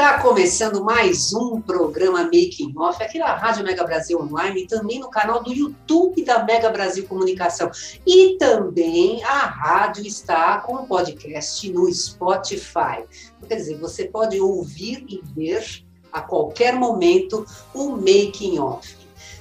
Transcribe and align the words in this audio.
Está 0.00 0.18
começando 0.22 0.82
mais 0.82 1.34
um 1.34 1.60
programa 1.60 2.22
Making 2.22 2.72
Off 2.74 3.02
aqui 3.02 3.18
na 3.18 3.34
Rádio 3.34 3.62
Mega 3.62 3.84
Brasil 3.84 4.18
Online 4.18 4.62
e 4.62 4.66
também 4.66 4.98
no 4.98 5.10
canal 5.10 5.42
do 5.42 5.52
YouTube 5.52 6.24
da 6.24 6.42
Mega 6.42 6.70
Brasil 6.70 7.06
Comunicação. 7.06 7.70
E 8.06 8.38
também 8.38 9.22
a 9.22 9.40
rádio 9.40 10.06
está 10.06 10.56
com 10.60 10.86
podcast 10.86 11.70
no 11.70 11.92
Spotify. 11.92 13.04
Quer 13.46 13.56
dizer, 13.56 13.76
você 13.76 14.06
pode 14.06 14.40
ouvir 14.40 15.04
e 15.06 15.20
ver 15.34 15.84
a 16.10 16.22
qualquer 16.22 16.74
momento 16.76 17.44
o 17.74 17.90
Making 17.90 18.58
Off, 18.58 18.96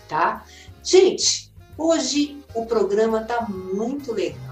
tá? 0.10 0.44
Gente, 0.84 1.54
hoje 1.78 2.38
o 2.54 2.66
programa 2.66 3.22
está 3.22 3.48
muito 3.48 4.12
legal 4.12 4.49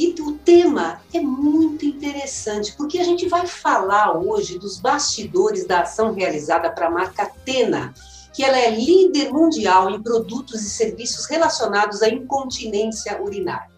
e 0.00 0.14
o 0.22 0.32
tema 0.32 1.02
é 1.12 1.20
muito 1.20 1.84
interessante, 1.84 2.72
porque 2.74 2.98
a 2.98 3.04
gente 3.04 3.28
vai 3.28 3.46
falar 3.46 4.16
hoje 4.16 4.58
dos 4.58 4.80
bastidores 4.80 5.66
da 5.66 5.82
ação 5.82 6.14
realizada 6.14 6.70
para 6.70 6.86
a 6.86 6.90
marca 6.90 7.30
Tena, 7.44 7.92
que 8.32 8.42
ela 8.42 8.58
é 8.58 8.70
líder 8.70 9.30
mundial 9.30 9.90
em 9.90 10.02
produtos 10.02 10.62
e 10.62 10.70
serviços 10.70 11.26
relacionados 11.26 12.00
à 12.00 12.08
incontinência 12.08 13.22
urinária. 13.22 13.68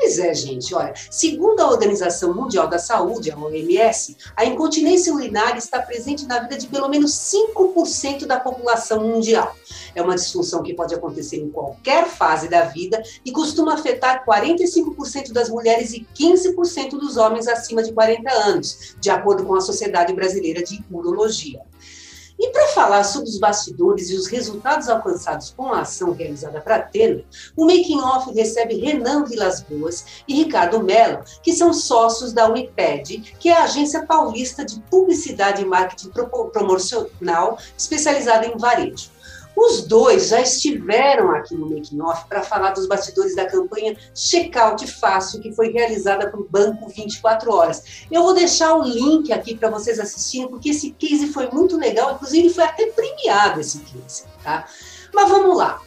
Pois 0.00 0.16
é, 0.20 0.32
gente, 0.32 0.72
olha, 0.76 0.94
segundo 1.10 1.58
a 1.58 1.68
Organização 1.68 2.32
Mundial 2.32 2.68
da 2.68 2.78
Saúde, 2.78 3.32
a 3.32 3.36
OMS, 3.36 4.16
a 4.36 4.44
incontinência 4.44 5.12
urinária 5.12 5.58
está 5.58 5.82
presente 5.82 6.24
na 6.24 6.38
vida 6.38 6.56
de 6.56 6.68
pelo 6.68 6.88
menos 6.88 7.10
5% 7.10 8.24
da 8.24 8.38
população 8.38 9.00
mundial. 9.00 9.56
É 9.96 10.00
uma 10.00 10.14
disfunção 10.14 10.62
que 10.62 10.72
pode 10.72 10.94
acontecer 10.94 11.38
em 11.38 11.50
qualquer 11.50 12.06
fase 12.06 12.48
da 12.48 12.62
vida 12.62 13.02
e 13.24 13.32
costuma 13.32 13.74
afetar 13.74 14.24
45% 14.24 15.32
das 15.32 15.50
mulheres 15.50 15.92
e 15.92 16.06
15% 16.16 16.90
dos 16.90 17.16
homens 17.16 17.48
acima 17.48 17.82
de 17.82 17.92
40 17.92 18.30
anos, 18.32 18.94
de 19.00 19.10
acordo 19.10 19.44
com 19.44 19.56
a 19.56 19.60
Sociedade 19.60 20.12
Brasileira 20.12 20.62
de 20.62 20.80
Urologia. 20.92 21.60
E 22.38 22.50
para 22.50 22.68
falar 22.68 23.02
sobre 23.02 23.28
os 23.28 23.38
bastidores 23.38 24.10
e 24.10 24.14
os 24.14 24.28
resultados 24.28 24.88
alcançados 24.88 25.52
com 25.56 25.72
a 25.72 25.80
ação 25.80 26.12
realizada 26.12 26.60
para 26.60 26.76
Atena, 26.76 27.24
o 27.56 27.66
Making 27.66 28.00
Off 28.00 28.32
recebe 28.32 28.78
Renan 28.78 29.24
Vilas 29.24 29.60
Boas 29.62 30.22
e 30.28 30.34
Ricardo 30.34 30.82
Mello, 30.82 31.24
que 31.42 31.52
são 31.52 31.72
sócios 31.72 32.32
da 32.32 32.48
Uniped, 32.48 33.34
que 33.40 33.48
é 33.48 33.56
a 33.56 33.64
agência 33.64 34.06
paulista 34.06 34.64
de 34.64 34.78
publicidade 34.82 35.62
e 35.62 35.64
marketing 35.64 36.10
promocional 36.52 37.58
especializada 37.76 38.46
em 38.46 38.56
varejo. 38.56 39.17
Os 39.60 39.82
dois 39.82 40.28
já 40.28 40.40
estiveram 40.40 41.32
aqui 41.32 41.52
no 41.52 41.68
Making 41.68 42.00
Off 42.02 42.28
para 42.28 42.44
falar 42.44 42.70
dos 42.70 42.86
bastidores 42.86 43.34
da 43.34 43.44
campanha 43.44 43.96
Checkout 44.14 44.86
Fácil, 44.86 45.40
que 45.40 45.52
foi 45.52 45.72
realizada 45.72 46.30
pelo 46.30 46.46
Banco 46.48 46.88
24 46.88 47.52
Horas. 47.52 48.06
Eu 48.08 48.22
vou 48.22 48.34
deixar 48.34 48.76
o 48.76 48.84
link 48.84 49.32
aqui 49.32 49.56
para 49.56 49.68
vocês 49.68 49.98
assistirem, 49.98 50.46
porque 50.46 50.68
esse 50.68 50.92
case 50.92 51.26
foi 51.32 51.50
muito 51.50 51.76
legal, 51.76 52.14
inclusive 52.14 52.50
foi 52.50 52.62
até 52.62 52.86
premiado 52.86 53.60
esse 53.60 53.80
case, 53.80 54.26
tá? 54.44 54.64
Mas 55.12 55.28
vamos 55.28 55.56
lá. 55.56 55.82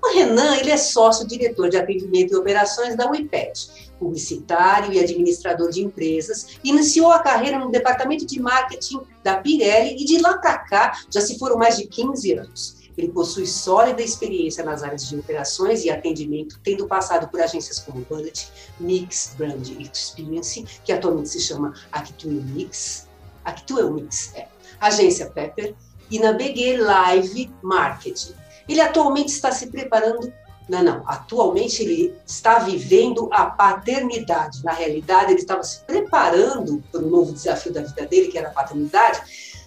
O 0.00 0.14
Renan, 0.14 0.54
ele 0.54 0.70
é 0.70 0.76
sócio-diretor 0.76 1.70
de 1.70 1.76
atendimento 1.76 2.32
e 2.32 2.36
operações 2.36 2.96
da 2.96 3.10
WIPED, 3.10 3.88
publicitário 3.98 4.92
e 4.92 5.00
administrador 5.00 5.70
de 5.70 5.82
empresas, 5.82 6.60
iniciou 6.62 7.10
a 7.10 7.18
carreira 7.18 7.58
no 7.58 7.68
departamento 7.68 8.24
de 8.24 8.40
marketing 8.40 9.00
da 9.24 9.38
Pirelli 9.38 10.00
e 10.00 10.04
de 10.04 10.22
lá 10.22 10.38
para 10.38 10.56
cá 10.58 11.00
já 11.10 11.20
se 11.20 11.36
foram 11.36 11.56
mais 11.56 11.76
de 11.76 11.88
15 11.88 12.34
anos. 12.34 12.77
Ele 12.98 13.08
possui 13.12 13.46
sólida 13.46 14.02
experiência 14.02 14.64
nas 14.64 14.82
áreas 14.82 15.08
de 15.08 15.16
operações 15.16 15.84
e 15.84 15.90
atendimento, 15.90 16.58
tendo 16.64 16.84
passado 16.88 17.28
por 17.28 17.40
agências 17.40 17.78
como 17.78 18.04
Bullet, 18.04 18.50
Mix 18.80 19.36
Brand 19.38 19.68
Experience, 19.68 20.66
que 20.84 20.92
atualmente 20.92 21.28
se 21.28 21.40
chama 21.40 21.72
Actual 21.92 22.34
Mix, 22.34 23.06
Actual 23.44 23.92
Mix, 23.92 24.34
é, 24.34 24.48
agência 24.80 25.26
Pepper, 25.26 25.76
e 26.10 26.18
na 26.18 26.32
BG 26.32 26.78
Live 26.78 27.50
Marketing. 27.62 28.34
Ele 28.68 28.80
atualmente 28.80 29.28
está 29.28 29.52
se 29.52 29.68
preparando 29.68 30.32
não, 30.68 30.82
não. 30.82 31.02
Atualmente 31.06 31.82
ele 31.82 32.14
está 32.26 32.58
vivendo 32.58 33.30
a 33.32 33.46
paternidade. 33.46 34.62
Na 34.62 34.72
realidade, 34.72 35.32
ele 35.32 35.40
estava 35.40 35.62
se 35.62 35.80
preparando 35.80 36.84
para 36.92 37.00
o 37.00 37.08
novo 37.08 37.32
desafio 37.32 37.72
da 37.72 37.80
vida 37.80 38.04
dele, 38.04 38.28
que 38.28 38.36
era 38.36 38.48
a 38.48 38.52
paternidade, 38.52 39.18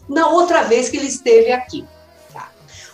na 0.08 0.30
outra 0.30 0.62
vez 0.62 0.90
que 0.90 0.98
ele 0.98 1.08
esteve 1.08 1.52
aqui. 1.52 1.88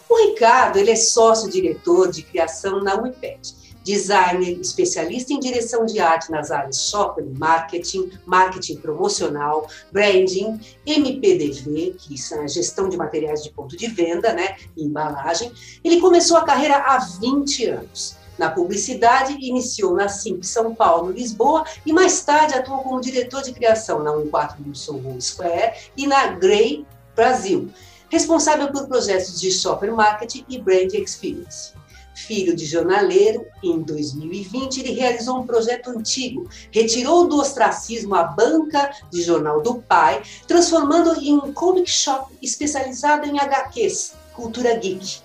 O 0.09 0.29
Ricardo 0.29 0.77
ele 0.77 0.91
é 0.91 0.95
sócio-diretor 0.95 2.09
de 2.09 2.23
criação 2.23 2.81
na 2.81 2.95
UIPED, 2.95 3.55
designer, 3.83 4.59
especialista 4.59 5.33
em 5.33 5.39
direção 5.39 5.85
de 5.85 5.99
arte 5.99 6.29
nas 6.29 6.51
áreas 6.51 6.89
shopping, 6.89 7.33
marketing, 7.37 8.11
marketing 8.25 8.77
promocional, 8.77 9.67
branding, 9.91 10.59
MPDV, 10.85 11.95
que 11.97 12.17
são 12.17 12.41
a 12.41 12.47
gestão 12.47 12.89
de 12.89 12.97
materiais 12.97 13.43
de 13.43 13.49
ponto 13.49 13.75
de 13.77 13.87
venda, 13.87 14.33
né, 14.33 14.57
e 14.75 14.83
embalagem. 14.83 15.51
Ele 15.83 15.99
começou 15.99 16.37
a 16.37 16.43
carreira 16.43 16.77
há 16.77 16.99
20 16.99 17.65
anos. 17.65 18.17
Na 18.37 18.51
publicidade, 18.51 19.33
iniciou 19.41 19.95
na 19.95 20.07
Simp 20.07 20.43
São 20.43 20.75
Paulo, 20.75 21.11
Lisboa, 21.11 21.65
e 21.85 21.91
mais 21.91 22.21
tarde 22.21 22.53
atuou 22.53 22.79
como 22.79 23.01
diretor 23.01 23.41
de 23.41 23.51
criação 23.51 24.03
na 24.03 24.11
141 24.11 24.75
Soho 24.75 25.21
Square 25.21 25.73
e 25.97 26.05
na 26.05 26.27
Grey 26.27 26.85
Brasil 27.15 27.69
responsável 28.09 28.71
por 28.71 28.87
projetos 28.87 29.39
de 29.39 29.51
shopper 29.51 29.93
marketing 29.93 30.45
e 30.49 30.59
brand 30.59 30.93
experience. 30.93 31.73
Filho 32.15 32.55
de 32.55 32.65
jornaleiro, 32.65 33.45
em 33.63 33.79
2020 33.79 34.79
ele 34.79 34.93
realizou 34.93 35.37
um 35.37 35.45
projeto 35.45 35.91
antigo, 35.91 36.49
retirou 36.71 37.27
do 37.27 37.37
ostracismo 37.37 38.15
a 38.15 38.23
banca 38.23 38.91
de 39.11 39.21
jornal 39.21 39.61
do 39.61 39.75
pai, 39.75 40.23
transformando 40.47 41.13
em 41.21 41.35
um 41.35 41.53
comic 41.53 41.89
shop 41.89 42.35
especializado 42.41 43.27
em 43.27 43.39
HQs, 43.39 44.13
cultura 44.33 44.75
geek. 44.75 45.19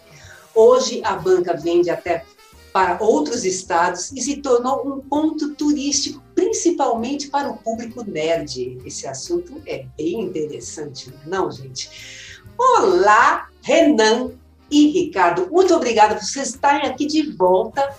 Hoje 0.55 1.01
a 1.03 1.17
banca 1.17 1.57
vende 1.57 1.89
até 1.89 2.27
para 2.73 3.03
outros 3.03 3.45
estados 3.45 4.11
e 4.13 4.21
se 4.21 4.37
tornou 4.39 4.87
um 4.87 5.01
ponto 5.01 5.55
turístico, 5.55 6.23
principalmente 6.35 7.29
para 7.29 7.51
o 7.51 7.57
público 7.57 8.03
nerd. 8.03 8.79
Esse 8.85 9.07
assunto 9.07 9.63
é 9.67 9.85
bem 9.97 10.21
interessante, 10.23 11.13
não, 11.27 11.49
é 11.49 11.53
gente? 11.53 12.32
Olá, 12.57 13.49
Renan 13.63 14.33
e 14.71 14.89
Ricardo. 14.89 15.49
Muito 15.51 15.75
obrigada 15.75 16.15
por 16.15 16.25
vocês 16.25 16.49
estarem 16.49 16.89
aqui 16.89 17.07
de 17.07 17.31
volta, 17.33 17.95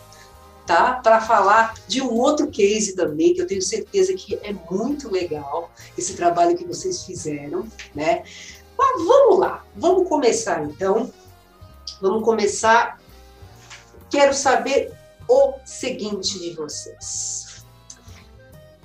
tá? 0.65 0.93
Para 0.93 1.21
falar 1.21 1.75
de 1.87 2.01
um 2.01 2.11
outro 2.13 2.49
case 2.49 2.95
também, 2.95 3.33
que 3.33 3.41
eu 3.41 3.47
tenho 3.47 3.61
certeza 3.61 4.13
que 4.13 4.35
é 4.43 4.53
muito 4.69 5.11
legal 5.11 5.71
esse 5.97 6.15
trabalho 6.15 6.57
que 6.57 6.65
vocês 6.65 7.03
fizeram, 7.03 7.67
né? 7.93 8.23
Mas 8.77 9.05
vamos 9.05 9.39
lá, 9.39 9.63
vamos 9.75 10.07
começar 10.07 10.63
então. 10.63 11.11
Vamos 12.01 12.23
começar. 12.23 12.99
Quero 14.09 14.33
saber 14.33 14.91
o 15.27 15.53
seguinte 15.63 16.39
de 16.39 16.51
vocês. 16.51 17.65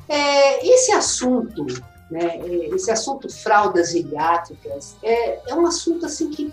É, 0.09 0.67
esse 0.67 0.93
assunto 0.93 1.67
né? 2.11 2.39
Esse 2.75 2.91
assunto 2.91 3.29
fraldas 3.33 3.93
geriátricas 3.93 4.97
é, 5.03 5.51
é 5.51 5.55
um 5.55 5.67
assunto 5.67 6.07
assim 6.07 6.31
que 6.31 6.53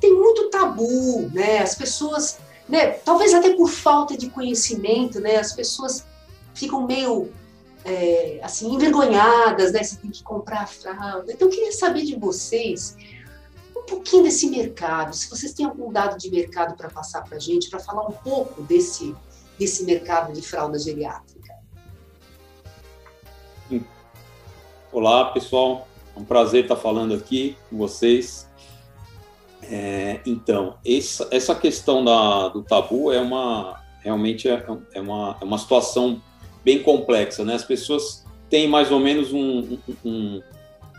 tem 0.00 0.12
muito 0.12 0.50
tabu, 0.50 1.30
né? 1.32 1.58
As 1.58 1.74
pessoas, 1.74 2.38
né? 2.68 2.90
Talvez 2.90 3.32
até 3.32 3.54
por 3.54 3.68
falta 3.68 4.16
de 4.16 4.28
conhecimento, 4.28 5.20
né? 5.20 5.36
As 5.36 5.52
pessoas 5.52 6.04
ficam 6.54 6.86
meio 6.86 7.32
é, 7.84 8.40
assim 8.42 8.72
envergonhadas, 8.72 9.72
né? 9.72 9.82
Você 9.82 9.96
tem 9.96 10.10
que 10.10 10.22
comprar 10.22 10.62
a 10.62 10.66
fralda. 10.66 11.32
Então 11.32 11.48
eu 11.48 11.52
queria 11.52 11.72
saber 11.72 12.02
de 12.02 12.16
vocês 12.16 12.96
um 13.76 13.82
pouquinho 13.82 14.24
desse 14.24 14.50
mercado. 14.50 15.14
Se 15.14 15.30
vocês 15.30 15.52
têm 15.52 15.66
algum 15.66 15.92
dado 15.92 16.18
de 16.18 16.30
mercado 16.30 16.76
para 16.76 16.90
passar 16.90 17.22
para 17.22 17.38
gente, 17.38 17.70
para 17.70 17.78
falar 17.78 18.06
um 18.06 18.12
pouco 18.12 18.62
desse 18.62 19.14
desse 19.58 19.84
mercado 19.84 20.32
de 20.32 20.42
fralda 20.42 20.78
geriátrica. 20.78 21.54
Olá, 24.92 25.24
pessoal. 25.24 25.88
É 26.14 26.20
um 26.20 26.24
prazer 26.24 26.64
estar 26.64 26.76
falando 26.76 27.14
aqui 27.14 27.56
com 27.70 27.78
vocês. 27.78 28.46
É, 29.62 30.20
então, 30.26 30.74
essa, 30.84 31.26
essa 31.30 31.54
questão 31.54 32.04
da, 32.04 32.48
do 32.48 32.62
tabu 32.62 33.10
é 33.10 33.18
uma, 33.18 33.80
realmente 34.00 34.50
é, 34.50 34.62
é, 34.92 35.00
uma, 35.00 35.38
é 35.40 35.44
uma 35.46 35.56
situação 35.56 36.20
bem 36.62 36.82
complexa, 36.82 37.42
né? 37.42 37.54
As 37.54 37.64
pessoas 37.64 38.26
têm 38.50 38.68
mais 38.68 38.92
ou 38.92 39.00
menos 39.00 39.32
um, 39.32 39.78
um, 40.04 40.42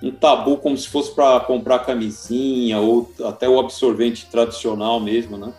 um 0.02 0.12
tabu 0.12 0.58
como 0.58 0.76
se 0.76 0.88
fosse 0.88 1.14
para 1.14 1.42
comprar 1.42 1.86
camisinha 1.86 2.80
ou 2.80 3.12
até 3.24 3.48
o 3.48 3.60
absorvente 3.60 4.26
tradicional 4.26 5.00
mesmo, 5.00 5.38
né? 5.38 5.54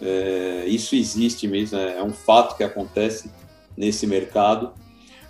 É, 0.00 0.64
isso 0.68 0.96
existe 0.96 1.46
mesmo, 1.46 1.76
é, 1.76 1.98
é 1.98 2.02
um 2.02 2.14
fato 2.14 2.56
que 2.56 2.64
acontece 2.64 3.30
nesse 3.76 4.06
mercado, 4.06 4.72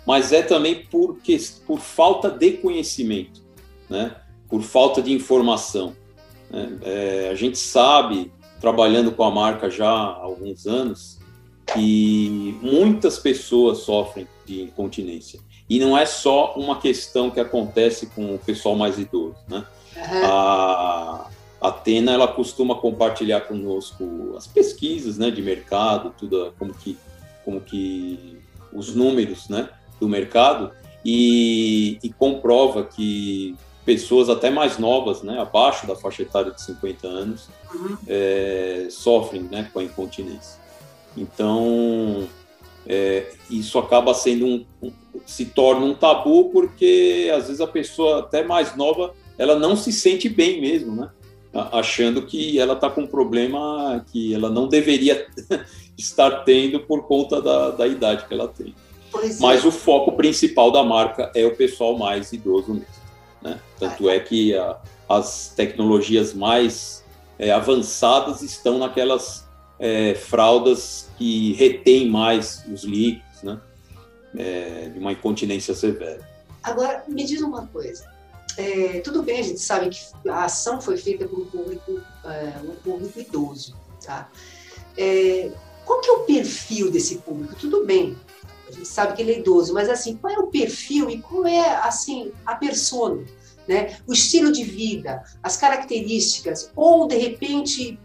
mas 0.05 0.31
é 0.31 0.41
também 0.41 0.85
porque, 0.89 1.37
por 1.65 1.79
falta 1.79 2.29
de 2.29 2.53
conhecimento, 2.53 3.41
né? 3.89 4.15
Por 4.47 4.61
falta 4.61 5.01
de 5.01 5.11
informação. 5.11 5.95
Né? 6.49 6.77
É, 6.83 7.29
a 7.31 7.35
gente 7.35 7.57
sabe, 7.57 8.31
trabalhando 8.61 9.11
com 9.11 9.23
a 9.23 9.31
marca 9.31 9.69
já 9.69 9.89
há 9.89 10.21
alguns 10.21 10.67
anos, 10.67 11.19
que 11.73 12.57
muitas 12.61 13.17
pessoas 13.17 13.79
sofrem 13.79 14.27
de 14.45 14.61
incontinência. 14.61 15.39
E 15.67 15.79
não 15.79 15.97
é 15.97 16.05
só 16.05 16.53
uma 16.55 16.79
questão 16.79 17.31
que 17.31 17.39
acontece 17.39 18.07
com 18.07 18.35
o 18.35 18.39
pessoal 18.39 18.75
mais 18.75 18.99
idoso, 18.99 19.37
né? 19.49 19.65
Uhum. 19.95 20.25
A, 20.25 21.29
a 21.59 21.67
Atena, 21.67 22.11
ela 22.11 22.27
costuma 22.27 22.75
compartilhar 22.75 23.41
conosco 23.41 24.35
as 24.37 24.45
pesquisas, 24.45 25.17
né, 25.17 25.31
de 25.31 25.41
mercado, 25.41 26.13
tudo 26.17 26.53
como 26.59 26.73
que 26.73 26.97
como 27.43 27.61
que 27.61 28.39
os 28.73 28.95
números, 28.95 29.47
né, 29.49 29.69
do 29.99 30.07
mercado 30.07 30.71
e, 31.03 31.99
e 32.03 32.09
comprova 32.09 32.83
que 32.83 33.55
pessoas 33.85 34.29
até 34.29 34.49
mais 34.49 34.79
novas, 34.79 35.21
né, 35.21 35.39
abaixo 35.39 35.85
da 35.85 35.95
faixa 35.95 36.23
etária 36.23 36.51
de 36.51 36.61
50 36.61 37.07
anos, 37.07 37.49
uhum. 37.73 37.97
é, 38.07 38.87
sofrem, 38.89 39.43
né, 39.43 39.69
com 39.71 39.79
a 39.79 39.83
incontinência. 39.83 40.59
Então, 41.15 42.27
é, 42.87 43.31
isso 43.49 43.77
acaba 43.77 44.13
sendo 44.13 44.45
um, 44.45 44.65
um, 44.81 44.91
se 45.25 45.45
torna 45.45 45.85
um 45.85 45.93
tabu 45.93 46.49
porque 46.51 47.31
às 47.35 47.47
vezes 47.47 47.61
a 47.61 47.67
pessoa 47.67 48.19
até 48.19 48.43
mais 48.43 48.75
nova 48.75 49.13
ela 49.37 49.57
não 49.57 49.75
se 49.75 49.91
sente 49.91 50.29
bem 50.29 50.61
mesmo, 50.61 50.95
né? 50.95 51.09
Achando 51.71 52.21
que 52.21 52.59
ela 52.59 52.73
está 52.73 52.89
com 52.89 53.01
um 53.01 53.07
problema 53.07 54.05
que 54.11 54.33
ela 54.33 54.49
não 54.49 54.67
deveria 54.67 55.25
estar 55.97 56.43
tendo 56.43 56.81
por 56.81 57.07
conta 57.07 57.41
da, 57.41 57.71
da 57.71 57.87
idade 57.87 58.25
que 58.27 58.33
ela 58.33 58.47
tem. 58.47 58.75
Mas 59.39 59.65
o 59.65 59.71
foco 59.71 60.13
principal 60.13 60.71
da 60.71 60.83
marca 60.83 61.31
é 61.35 61.45
o 61.45 61.55
pessoal 61.55 61.97
mais 61.97 62.31
idoso 62.33 62.73
mesmo. 62.73 62.87
Né? 63.41 63.59
Tanto 63.79 64.09
é 64.09 64.19
que 64.19 64.55
a, 64.55 64.77
as 65.07 65.53
tecnologias 65.55 66.33
mais 66.33 67.03
é, 67.37 67.51
avançadas 67.51 68.41
estão 68.41 68.79
naquelas 68.79 69.45
é, 69.79 70.15
fraldas 70.15 71.09
que 71.17 71.53
retêm 71.53 72.09
mais 72.09 72.63
os 72.71 72.83
líquidos, 72.83 73.43
né? 73.43 73.59
É, 74.37 74.89
de 74.89 74.99
uma 74.99 75.13
incontinência 75.13 75.73
severa. 75.73 76.27
Agora, 76.61 77.05
me 77.07 77.23
diz 77.23 77.41
uma 77.41 77.67
coisa. 77.67 78.09
É, 78.57 78.99
tudo 78.99 79.21
bem, 79.21 79.39
a 79.39 79.43
gente 79.43 79.59
sabe 79.59 79.89
que 79.89 80.29
a 80.29 80.45
ação 80.45 80.81
foi 80.81 80.97
feita 80.97 81.27
por 81.27 81.39
um 81.39 81.45
público, 81.45 82.01
é, 82.25 82.53
um 82.63 82.75
público 82.75 83.19
idoso, 83.19 83.75
tá? 84.03 84.29
É, 84.97 85.51
qual 85.85 86.01
que 86.01 86.09
é 86.09 86.13
o 86.13 86.19
perfil 86.21 86.89
desse 86.89 87.17
público? 87.17 87.55
Tudo 87.55 87.85
bem, 87.85 88.17
a 88.67 88.71
gente 88.71 88.87
sabe 88.87 89.15
que 89.15 89.21
ele 89.21 89.33
é 89.33 89.39
idoso, 89.39 89.73
mas 89.73 89.89
assim, 89.89 90.15
qual 90.15 90.33
é 90.33 90.39
o 90.39 90.47
perfil 90.47 91.09
e 91.09 91.21
qual 91.21 91.45
é 91.45 91.77
assim 91.77 92.31
a 92.45 92.55
persona, 92.55 93.23
né? 93.67 93.97
O 94.07 94.13
estilo 94.13 94.51
de 94.51 94.63
vida, 94.63 95.23
as 95.43 95.57
características, 95.57 96.71
ou 96.75 97.07
de 97.07 97.17
repente 97.17 97.99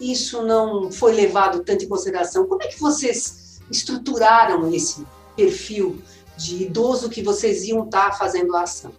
isso 0.00 0.42
não 0.42 0.90
foi 0.90 1.12
levado 1.12 1.62
tanto 1.62 1.84
em 1.84 1.88
consideração? 1.88 2.46
Como 2.46 2.62
é 2.62 2.66
que 2.66 2.80
vocês 2.80 3.60
estruturaram 3.70 4.72
esse 4.72 5.06
perfil 5.36 6.02
de 6.36 6.64
idoso 6.64 7.10
que 7.10 7.22
vocês 7.22 7.64
iam 7.64 7.84
estar 7.84 8.16
fazendo 8.16 8.56
a 8.56 8.62
ação? 8.62 8.92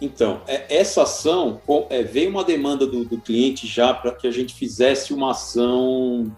Então, 0.00 0.42
é, 0.46 0.66
essa 0.76 1.02
ação 1.02 1.60
é, 1.88 2.02
veio 2.02 2.28
uma 2.28 2.44
demanda 2.44 2.86
do, 2.86 3.04
do 3.04 3.18
cliente 3.18 3.66
já 3.66 3.94
para 3.94 4.12
que 4.12 4.26
a 4.26 4.30
gente 4.30 4.52
fizesse 4.52 5.14
uma 5.14 5.30
ação 5.30 6.30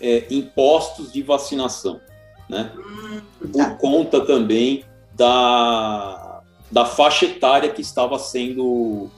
é, 0.00 0.24
em 0.30 0.42
postos 0.42 1.12
de 1.12 1.22
vacinação, 1.22 2.00
né? 2.48 2.72
Hum, 2.76 3.20
tá. 3.52 3.70
Por 3.70 3.78
conta 3.78 4.20
também 4.20 4.84
da, 5.14 6.42
da 6.70 6.84
faixa 6.84 7.26
etária 7.26 7.70
que 7.70 7.80
estava 7.80 8.18
sendo 8.18 9.08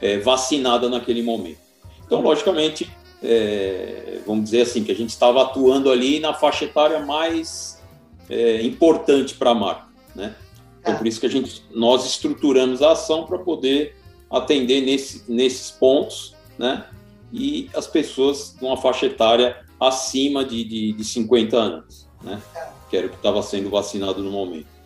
é, 0.00 0.18
vacinada 0.18 0.88
naquele 0.88 1.22
momento. 1.22 1.58
Então, 2.04 2.20
logicamente, 2.20 2.90
é, 3.22 4.20
vamos 4.26 4.44
dizer 4.44 4.62
assim, 4.62 4.84
que 4.84 4.92
a 4.92 4.94
gente 4.94 5.10
estava 5.10 5.42
atuando 5.42 5.90
ali 5.90 6.20
na 6.20 6.34
faixa 6.34 6.64
etária 6.64 7.00
mais 7.00 7.82
é, 8.28 8.62
importante 8.62 9.34
para 9.34 9.50
a 9.50 9.54
marca, 9.54 9.86
né? 10.14 10.34
Então, 10.80 10.94
é. 10.94 10.96
por 10.96 11.06
isso 11.06 11.18
que 11.18 11.26
a 11.26 11.30
gente, 11.30 11.64
nós 11.74 12.06
estruturamos 12.06 12.82
a 12.82 12.92
ação 12.92 13.26
para 13.26 13.38
poder 13.38 13.96
atender 14.30 14.82
nesse, 14.82 15.24
nesses 15.30 15.70
pontos, 15.70 16.34
né? 16.58 16.84
E 17.32 17.68
as 17.74 17.86
pessoas 17.86 18.54
de 18.56 18.64
uma 18.64 18.76
faixa 18.76 19.06
etária 19.06 19.65
acima 19.80 20.44
de, 20.44 20.64
de, 20.64 20.92
de 20.92 21.04
50 21.04 21.56
anos, 21.56 22.08
né? 22.22 22.40
Que 22.88 22.96
era 22.96 23.06
o 23.06 23.10
que 23.10 23.16
estava 23.16 23.42
sendo 23.42 23.70
vacinado 23.70 24.22
no 24.22 24.30
momento. 24.30 24.76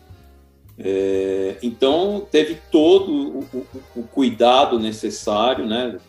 É, 0.77 1.57
então, 1.61 2.27
teve 2.31 2.59
todo 2.71 3.11
o, 3.11 3.39
o, 3.53 3.67
o, 3.97 4.03
cuidado 4.03 4.79
necessário, 4.79 5.65
né, 5.67 5.99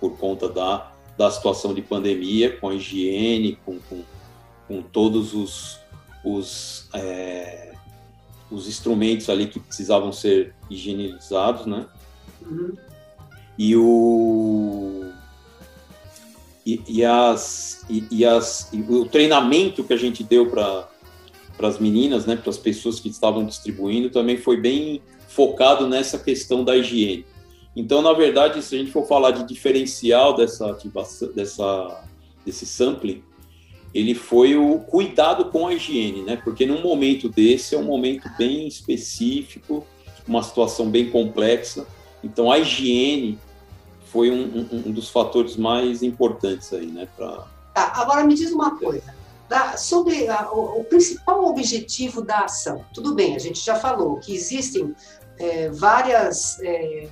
por 0.00 0.16
conta 0.16 0.48
da, 0.48 0.92
da 1.18 1.30
situação 1.30 1.74
de 1.74 1.82
pandemia, 1.82 2.56
com 2.56 2.70
a 2.70 2.74
higiene, 2.74 3.58
com, 3.66 3.78
com, 3.80 4.02
com 4.66 4.82
todos 4.82 5.34
os, 5.34 5.78
os, 6.24 6.88
é, 6.94 7.74
os 8.50 8.66
instrumentos 8.66 9.28
ali 9.28 9.46
que 9.46 9.60
precisavam 9.60 10.10
ser 10.10 10.54
higienizados, 10.70 11.66
né? 11.66 11.86
Uhum. 12.40 12.74
E 13.58 13.76
o 13.76 15.01
e, 16.64 16.80
e, 16.88 17.04
as, 17.04 17.84
e, 17.88 18.04
e, 18.10 18.24
as, 18.24 18.72
e 18.72 18.80
o 18.80 19.04
treinamento 19.04 19.82
que 19.82 19.92
a 19.92 19.96
gente 19.96 20.22
deu 20.22 20.48
para 20.48 20.88
as 21.60 21.78
meninas, 21.78 22.24
né, 22.26 22.36
para 22.36 22.50
as 22.50 22.58
pessoas 22.58 23.00
que 23.00 23.08
estavam 23.08 23.44
distribuindo, 23.44 24.10
também 24.10 24.36
foi 24.36 24.56
bem 24.60 25.02
focado 25.28 25.88
nessa 25.88 26.18
questão 26.18 26.64
da 26.64 26.76
higiene. 26.76 27.24
Então, 27.74 28.02
na 28.02 28.12
verdade, 28.12 28.62
se 28.62 28.74
a 28.74 28.78
gente 28.78 28.90
for 28.90 29.06
falar 29.06 29.30
de 29.30 29.46
diferencial 29.46 30.36
dessa 30.36 30.70
ativação, 30.70 31.32
dessa, 31.32 32.04
desse 32.44 32.66
sampling, 32.66 33.22
ele 33.94 34.14
foi 34.14 34.56
o 34.56 34.78
cuidado 34.78 35.46
com 35.46 35.66
a 35.66 35.74
higiene, 35.74 36.22
né? 36.22 36.36
Porque 36.36 36.66
num 36.66 36.82
momento 36.82 37.28
desse 37.28 37.74
é 37.74 37.78
um 37.78 37.84
momento 37.84 38.28
bem 38.38 38.66
específico, 38.66 39.86
uma 40.26 40.42
situação 40.42 40.90
bem 40.90 41.10
complexa. 41.10 41.86
Então, 42.22 42.50
a 42.50 42.58
higiene 42.58 43.38
foi 44.12 44.30
um, 44.30 44.68
um, 44.70 44.82
um 44.88 44.92
dos 44.92 45.08
fatores 45.08 45.56
mais 45.56 46.02
importantes 46.02 46.72
aí, 46.72 46.86
né? 46.86 47.08
Pra... 47.16 47.46
Tá, 47.74 47.92
agora 47.96 48.24
me 48.24 48.34
diz 48.34 48.52
uma 48.52 48.78
coisa 48.78 49.14
da, 49.48 49.76
sobre 49.76 50.28
a, 50.28 50.50
o, 50.52 50.80
o, 50.80 50.84
principal 50.84 51.44
objetivo 51.46 52.22
da 52.22 52.40
ação. 52.40 52.84
Tudo 52.92 53.14
bem, 53.14 53.34
a 53.34 53.38
gente 53.38 53.60
já 53.64 53.76
falou 53.76 54.16
que 54.16 54.34
existem 54.34 54.94
é, 55.38 55.68
várias, 55.70 56.60
é, 56.60 57.08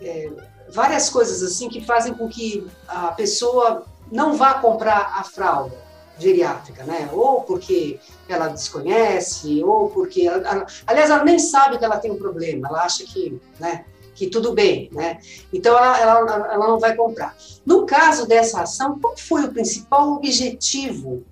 é, 0.00 0.32
várias 0.68 1.10
coisas 1.10 1.42
assim 1.42 1.68
que 1.68 1.80
fazem 1.80 2.14
com 2.14 2.28
que 2.28 2.66
a 2.88 3.08
pessoa 3.08 3.84
não 4.10 4.36
vá 4.36 4.54
comprar 4.54 5.14
a 5.16 5.24
fralda 5.24 5.76
geriátrica, 6.18 6.84
né? 6.84 7.08
Ou 7.12 7.42
porque 7.42 7.98
ela 8.28 8.48
desconhece, 8.48 9.62
ou 9.64 9.90
porque, 9.90 10.28
ela, 10.28 10.66
aliás, 10.86 11.10
ela 11.10 11.24
nem 11.24 11.38
sabe 11.38 11.78
que 11.78 11.84
ela 11.84 11.98
tem 11.98 12.10
um 12.10 12.18
problema, 12.18 12.68
ela 12.68 12.82
acha 12.82 13.04
que, 13.04 13.40
né? 13.58 13.84
Que 14.14 14.28
tudo 14.28 14.52
bem, 14.52 14.88
né? 14.92 15.18
Então 15.52 15.76
ela, 15.76 16.00
ela, 16.00 16.52
ela 16.52 16.68
não 16.68 16.78
vai 16.78 16.94
comprar. 16.94 17.36
No 17.66 17.84
caso 17.84 18.26
dessa 18.26 18.62
ação, 18.62 18.98
qual 19.00 19.16
foi 19.16 19.44
o 19.44 19.52
principal 19.52 20.12
objetivo 20.12 21.24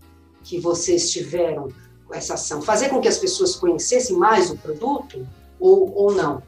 que 0.42 0.58
vocês 0.58 1.10
tiveram 1.10 1.68
com 2.06 2.14
essa 2.14 2.34
ação? 2.34 2.60
Fazer 2.60 2.88
com 2.88 3.00
que 3.00 3.08
as 3.08 3.18
pessoas 3.18 3.54
conhecessem 3.54 4.16
mais 4.16 4.50
o 4.50 4.56
produto 4.56 5.26
ou, 5.60 5.94
ou 5.94 6.12
não? 6.12 6.42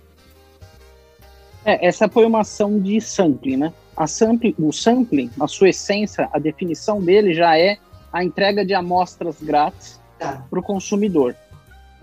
É, 1.64 1.86
essa 1.86 2.08
foi 2.08 2.26
uma 2.26 2.40
ação 2.40 2.78
de 2.78 3.00
sampling, 3.00 3.56
né? 3.56 3.72
A 3.96 4.06
sampling, 4.06 4.54
o 4.58 4.72
sampling, 4.72 5.30
na 5.36 5.46
sua 5.46 5.68
essência, 5.68 6.28
a 6.32 6.38
definição 6.38 7.00
dele 7.00 7.32
já 7.32 7.56
é 7.56 7.78
a 8.12 8.22
entrega 8.22 8.64
de 8.64 8.74
amostras 8.74 9.36
grátis 9.40 10.00
tá. 10.18 10.44
para 10.50 10.58
o 10.58 10.62
consumidor. 10.62 11.34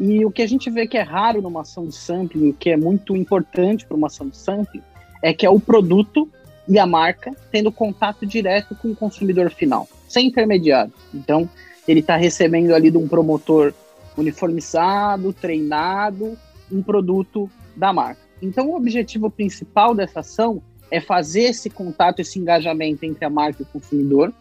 E 0.04 0.26
o 0.26 0.32
que 0.32 0.42
a 0.42 0.48
gente 0.48 0.68
vê 0.68 0.88
que 0.88 0.98
é 0.98 1.04
raro 1.04 1.44
numa 1.44 1.62
ação 1.62 1.86
de 1.86 1.94
sampling, 1.94 2.54
que 2.54 2.72
é 2.72 2.76
muito 2.76 3.16
importante 3.16 3.86
para 3.86 3.96
uma 3.96 4.08
ação 4.08 4.28
de 4.28 4.36
sampling, 4.36 4.82
é 5.22 5.32
que 5.32 5.46
é 5.46 5.50
o 5.50 5.60
produto 5.60 6.28
e 6.68 6.80
a 6.80 6.88
marca 6.88 7.32
tendo 7.52 7.72
contato 7.72 8.26
direto 8.26 8.74
com 8.74 8.90
o 8.90 8.96
consumidor 8.96 9.52
final, 9.52 9.88
sem 10.08 10.30
intermediário. 10.30 10.92
Então, 11.14 11.48
ele 11.88 12.00
está 12.00 12.16
recebendo 12.16 12.74
ali 12.74 12.90
de 12.90 12.98
um 12.98 13.08
promotor 13.08 13.76
uniformizado, 14.18 15.32
treinado, 15.34 16.36
um 16.72 16.82
produto 16.82 17.48
da 17.76 17.94
marca. 17.94 18.22
Então, 18.42 18.72
o 18.72 18.76
objetivo 18.76 19.30
principal 19.30 19.94
dessa 19.94 20.22
ação 20.22 20.64
é 20.90 21.00
fazer 21.00 21.44
esse 21.44 21.70
contato, 21.70 22.22
esse 22.22 22.40
engajamento 22.40 23.06
entre 23.06 23.24
a 23.24 23.30
marca 23.30 23.62
e 23.62 23.66
o 23.66 23.68
consumidor, 23.68 24.34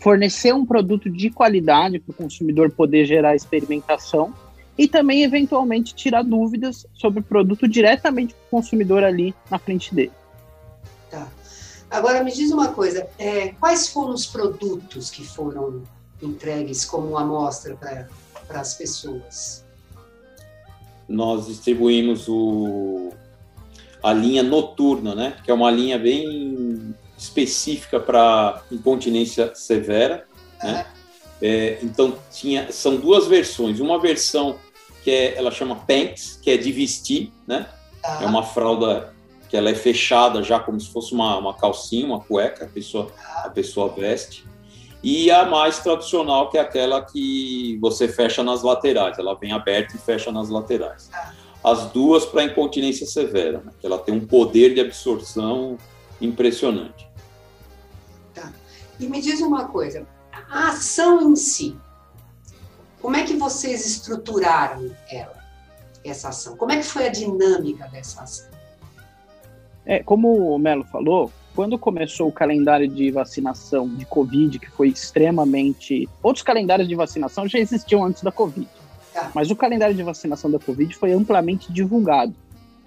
fornecer 0.00 0.52
um 0.52 0.66
produto 0.66 1.08
de 1.08 1.30
qualidade 1.30 2.00
para 2.00 2.10
o 2.10 2.14
consumidor 2.14 2.72
poder 2.72 3.06
gerar 3.06 3.36
experimentação 3.36 4.34
e 4.78 4.86
também, 4.86 5.22
eventualmente, 5.22 5.94
tirar 5.94 6.22
dúvidas 6.22 6.86
sobre 6.92 7.20
o 7.20 7.22
produto 7.22 7.66
diretamente 7.66 8.34
para 8.34 8.44
o 8.46 8.50
consumidor 8.50 9.02
ali 9.02 9.34
na 9.50 9.58
frente 9.58 9.94
dele. 9.94 10.12
Tá. 11.10 11.26
Agora, 11.90 12.22
me 12.22 12.32
diz 12.32 12.50
uma 12.50 12.68
coisa: 12.68 13.08
é, 13.18 13.48
quais 13.60 13.88
foram 13.88 14.12
os 14.12 14.26
produtos 14.26 15.10
que 15.10 15.24
foram 15.24 15.82
entregues 16.22 16.84
como 16.84 17.16
amostra 17.16 17.76
para 17.76 18.60
as 18.60 18.74
pessoas? 18.74 19.64
Nós 21.08 21.46
distribuímos 21.46 22.28
o, 22.28 23.12
a 24.02 24.12
linha 24.12 24.42
noturna, 24.42 25.14
né? 25.14 25.36
Que 25.44 25.50
é 25.50 25.54
uma 25.54 25.70
linha 25.70 25.98
bem 25.98 26.94
específica 27.16 27.98
para 27.98 28.62
incontinência 28.70 29.54
severa, 29.54 30.26
né? 30.62 30.86
É, 31.40 31.78
então 31.82 32.16
tinha, 32.30 32.72
são 32.72 32.96
duas 32.96 33.26
versões. 33.26 33.78
Uma 33.78 34.00
versão 34.00 34.58
que 35.06 35.10
é, 35.12 35.38
ela 35.38 35.52
chama 35.52 35.76
pants, 35.76 36.36
que 36.42 36.50
é 36.50 36.56
de 36.56 36.72
vestir, 36.72 37.32
né? 37.46 37.68
Ah. 38.04 38.24
É 38.24 38.26
uma 38.26 38.42
fralda 38.42 39.14
que 39.48 39.56
ela 39.56 39.70
é 39.70 39.74
fechada 39.76 40.42
já 40.42 40.58
como 40.58 40.80
se 40.80 40.90
fosse 40.90 41.14
uma, 41.14 41.38
uma 41.38 41.54
calcinha, 41.54 42.06
uma 42.06 42.18
cueca, 42.18 42.64
a 42.64 42.68
pessoa, 42.68 43.12
a 43.44 43.48
pessoa 43.48 43.88
veste. 43.88 44.44
E 45.04 45.30
a 45.30 45.44
mais 45.44 45.78
tradicional, 45.78 46.50
que 46.50 46.58
é 46.58 46.60
aquela 46.60 47.04
que 47.04 47.78
você 47.80 48.08
fecha 48.08 48.42
nas 48.42 48.64
laterais, 48.64 49.16
ela 49.16 49.36
vem 49.36 49.52
aberta 49.52 49.94
e 49.94 49.98
fecha 50.00 50.32
nas 50.32 50.48
laterais. 50.48 51.08
As 51.62 51.84
duas 51.92 52.26
para 52.26 52.42
incontinência 52.42 53.06
severa, 53.06 53.62
né? 53.64 53.70
que 53.78 53.86
ela 53.86 54.00
tem 54.00 54.12
um 54.12 54.26
poder 54.26 54.74
de 54.74 54.80
absorção 54.80 55.78
impressionante. 56.20 57.08
Tá. 58.34 58.52
E 58.98 59.06
me 59.06 59.22
diz 59.22 59.40
uma 59.40 59.68
coisa, 59.68 60.04
a 60.50 60.70
ação 60.70 61.30
em 61.30 61.36
si, 61.36 61.76
como 63.06 63.14
é 63.14 63.22
que 63.22 63.36
vocês 63.36 63.86
estruturaram 63.86 64.90
ela, 65.08 65.38
essa 66.04 66.30
ação? 66.30 66.56
Como 66.56 66.72
é 66.72 66.78
que 66.78 66.82
foi 66.82 67.06
a 67.06 67.08
dinâmica 67.08 67.86
dessa 67.86 68.22
ação? 68.22 68.50
É, 69.84 70.02
como 70.02 70.52
o 70.52 70.58
Melo 70.58 70.82
falou, 70.82 71.30
quando 71.54 71.78
começou 71.78 72.26
o 72.26 72.32
calendário 72.32 72.88
de 72.88 73.08
vacinação 73.12 73.88
de 73.88 74.04
Covid, 74.06 74.58
que 74.58 74.68
foi 74.68 74.88
extremamente. 74.88 76.08
Outros 76.20 76.42
calendários 76.42 76.88
de 76.88 76.96
vacinação 76.96 77.46
já 77.46 77.60
existiam 77.60 78.04
antes 78.04 78.24
da 78.24 78.32
Covid. 78.32 78.68
Tá. 79.14 79.30
Mas 79.32 79.52
o 79.52 79.54
calendário 79.54 79.94
de 79.94 80.02
vacinação 80.02 80.50
da 80.50 80.58
Covid 80.58 80.92
foi 80.96 81.12
amplamente 81.12 81.72
divulgado. 81.72 82.34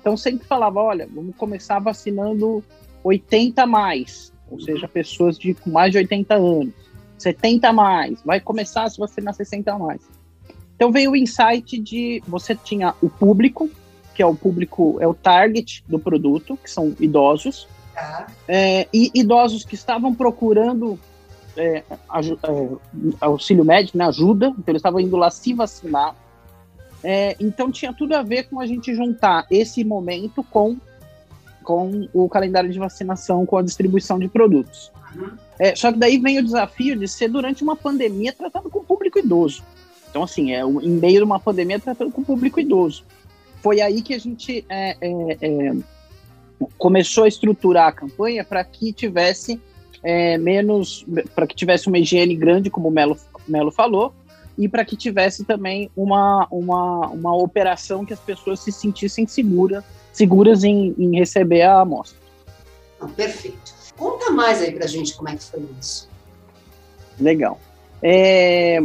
Então 0.01 0.17
sempre 0.17 0.45
falava: 0.45 0.81
olha, 0.81 1.07
vamos 1.09 1.33
começar 1.37 1.79
vacinando 1.79 2.61
80 3.05 3.65
mais, 3.65 4.33
ou 4.51 4.57
uhum. 4.57 4.65
seja, 4.65 4.85
pessoas 4.85 5.39
de 5.39 5.53
com 5.53 5.69
mais 5.69 5.93
de 5.93 5.97
80 5.97 6.35
anos. 6.35 6.88
70 7.23 7.71
mais, 7.73 8.21
vai 8.23 8.39
começar 8.39 8.89
se 8.89 8.99
vacinar 8.99 9.33
60 9.33 9.77
mais. 9.77 10.01
Então 10.75 10.91
veio 10.91 11.11
o 11.11 11.15
insight 11.15 11.79
de 11.79 12.23
você 12.27 12.55
tinha 12.55 12.95
o 13.01 13.09
público, 13.09 13.69
que 14.15 14.21
é 14.21 14.25
o 14.25 14.35
público, 14.35 14.97
é 15.01 15.07
o 15.07 15.13
target 15.13 15.83
do 15.87 15.99
produto, 15.99 16.57
que 16.61 16.69
são 16.69 16.95
idosos, 16.99 17.67
tá. 17.93 18.27
é, 18.47 18.87
e 18.93 19.11
idosos 19.13 19.65
que 19.65 19.75
estavam 19.75 20.13
procurando 20.15 20.99
é, 21.57 21.77
é, 21.77 21.85
auxílio 23.19 23.65
médico, 23.65 23.97
né, 23.97 24.05
ajuda, 24.05 24.47
então 24.47 24.63
eles 24.67 24.79
estavam 24.79 24.99
indo 24.99 25.17
lá 25.17 25.29
se 25.29 25.53
vacinar. 25.53 26.15
É, 27.03 27.35
então 27.39 27.71
tinha 27.71 27.93
tudo 27.93 28.13
a 28.13 28.21
ver 28.21 28.43
com 28.49 28.59
a 28.59 28.65
gente 28.65 28.93
juntar 28.93 29.45
esse 29.49 29.83
momento 29.83 30.43
com, 30.43 30.77
com 31.63 32.07
o 32.13 32.27
calendário 32.29 32.69
de 32.69 32.79
vacinação, 32.79 33.45
com 33.45 33.57
a 33.57 33.61
distribuição 33.61 34.19
de 34.19 34.27
produtos. 34.27 34.91
É, 35.59 35.75
só 35.75 35.91
que 35.91 35.99
daí 35.99 36.17
vem 36.17 36.39
o 36.39 36.43
desafio 36.43 36.97
de 36.97 37.07
ser 37.07 37.29
durante 37.29 37.63
uma 37.63 37.75
pandemia 37.75 38.33
tratando 38.33 38.69
com 38.69 38.79
o 38.79 38.83
público 38.83 39.19
idoso. 39.19 39.63
Então, 40.09 40.23
assim, 40.23 40.53
é 40.53 40.61
em 40.61 40.89
meio 40.89 41.17
de 41.17 41.23
uma 41.23 41.39
pandemia 41.39 41.79
tratando 41.79 42.11
com 42.11 42.21
o 42.21 42.25
público 42.25 42.59
idoso. 42.59 43.03
Foi 43.61 43.81
aí 43.81 44.01
que 44.01 44.13
a 44.13 44.19
gente 44.19 44.65
é, 44.69 44.97
é, 45.01 45.37
é 45.41 45.75
começou 46.77 47.23
a 47.23 47.27
estruturar 47.27 47.87
a 47.87 47.91
campanha 47.91 48.43
para 48.43 48.63
que 48.63 48.91
tivesse 48.91 49.61
é, 50.03 50.37
menos, 50.37 51.05
para 51.35 51.45
que 51.47 51.55
tivesse 51.55 51.87
uma 51.87 51.97
higiene 51.97 52.35
grande, 52.35 52.69
como 52.69 52.87
o 52.87 52.91
Melo, 52.91 53.17
Melo 53.47 53.71
falou, 53.71 54.13
e 54.57 54.67
para 54.67 54.83
que 54.83 54.95
tivesse 54.95 55.45
também 55.45 55.89
uma, 55.95 56.47
uma, 56.51 57.07
uma 57.07 57.35
operação 57.35 58.05
que 58.05 58.13
as 58.13 58.19
pessoas 58.19 58.59
se 58.59 58.71
sentissem 58.71 59.25
segura, 59.25 59.83
seguras 60.11 60.63
em, 60.63 60.93
em 60.97 61.17
receber 61.17 61.61
a 61.61 61.81
amostra. 61.81 62.19
Ah, 62.99 63.07
perfeito. 63.07 63.78
Conta 63.99 64.31
mais 64.31 64.61
aí 64.61 64.71
para 64.71 64.85
a 64.85 64.87
gente 64.87 65.13
como 65.15 65.27
é 65.27 65.35
que 65.35 65.43
foi 65.43 65.61
isso. 65.79 66.09
Legal. 67.19 67.59
É, 68.01 68.79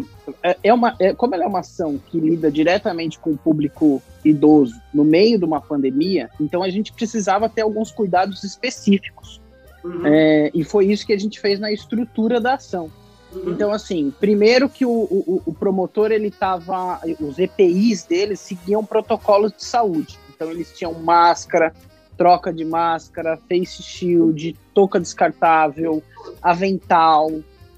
é 0.60 0.74
uma, 0.74 0.96
é, 0.98 1.14
como 1.14 1.36
ela 1.36 1.44
é 1.44 1.46
uma 1.46 1.60
ação 1.60 2.00
que 2.10 2.18
lida 2.18 2.50
diretamente 2.50 3.16
com 3.20 3.30
o 3.30 3.36
público 3.36 4.02
idoso 4.24 4.74
no 4.92 5.04
meio 5.04 5.38
de 5.38 5.44
uma 5.44 5.60
pandemia, 5.60 6.28
então 6.40 6.64
a 6.64 6.68
gente 6.68 6.92
precisava 6.92 7.48
ter 7.48 7.62
alguns 7.62 7.92
cuidados 7.92 8.42
específicos. 8.42 9.40
Uhum. 9.84 10.04
É, 10.04 10.50
e 10.52 10.64
foi 10.64 10.86
isso 10.86 11.06
que 11.06 11.12
a 11.12 11.18
gente 11.18 11.38
fez 11.38 11.60
na 11.60 11.70
estrutura 11.70 12.40
da 12.40 12.54
ação. 12.54 12.90
Uhum. 13.32 13.52
Então, 13.52 13.72
assim, 13.72 14.12
primeiro 14.18 14.68
que 14.68 14.84
o, 14.84 14.90
o, 14.90 15.42
o 15.46 15.54
promotor, 15.54 16.10
ele 16.10 16.28
estava, 16.28 17.00
os 17.20 17.38
EPIs 17.38 18.02
deles 18.04 18.40
seguiam 18.40 18.84
protocolos 18.84 19.52
de 19.52 19.64
saúde. 19.64 20.18
Então, 20.34 20.50
eles 20.50 20.76
tinham 20.76 20.92
máscara, 20.94 21.72
troca 22.16 22.52
de 22.52 22.64
máscara, 22.64 23.38
face 23.48 23.82
shield, 23.82 24.56
touca 24.72 25.00
descartável, 25.00 26.02
avental. 26.42 27.30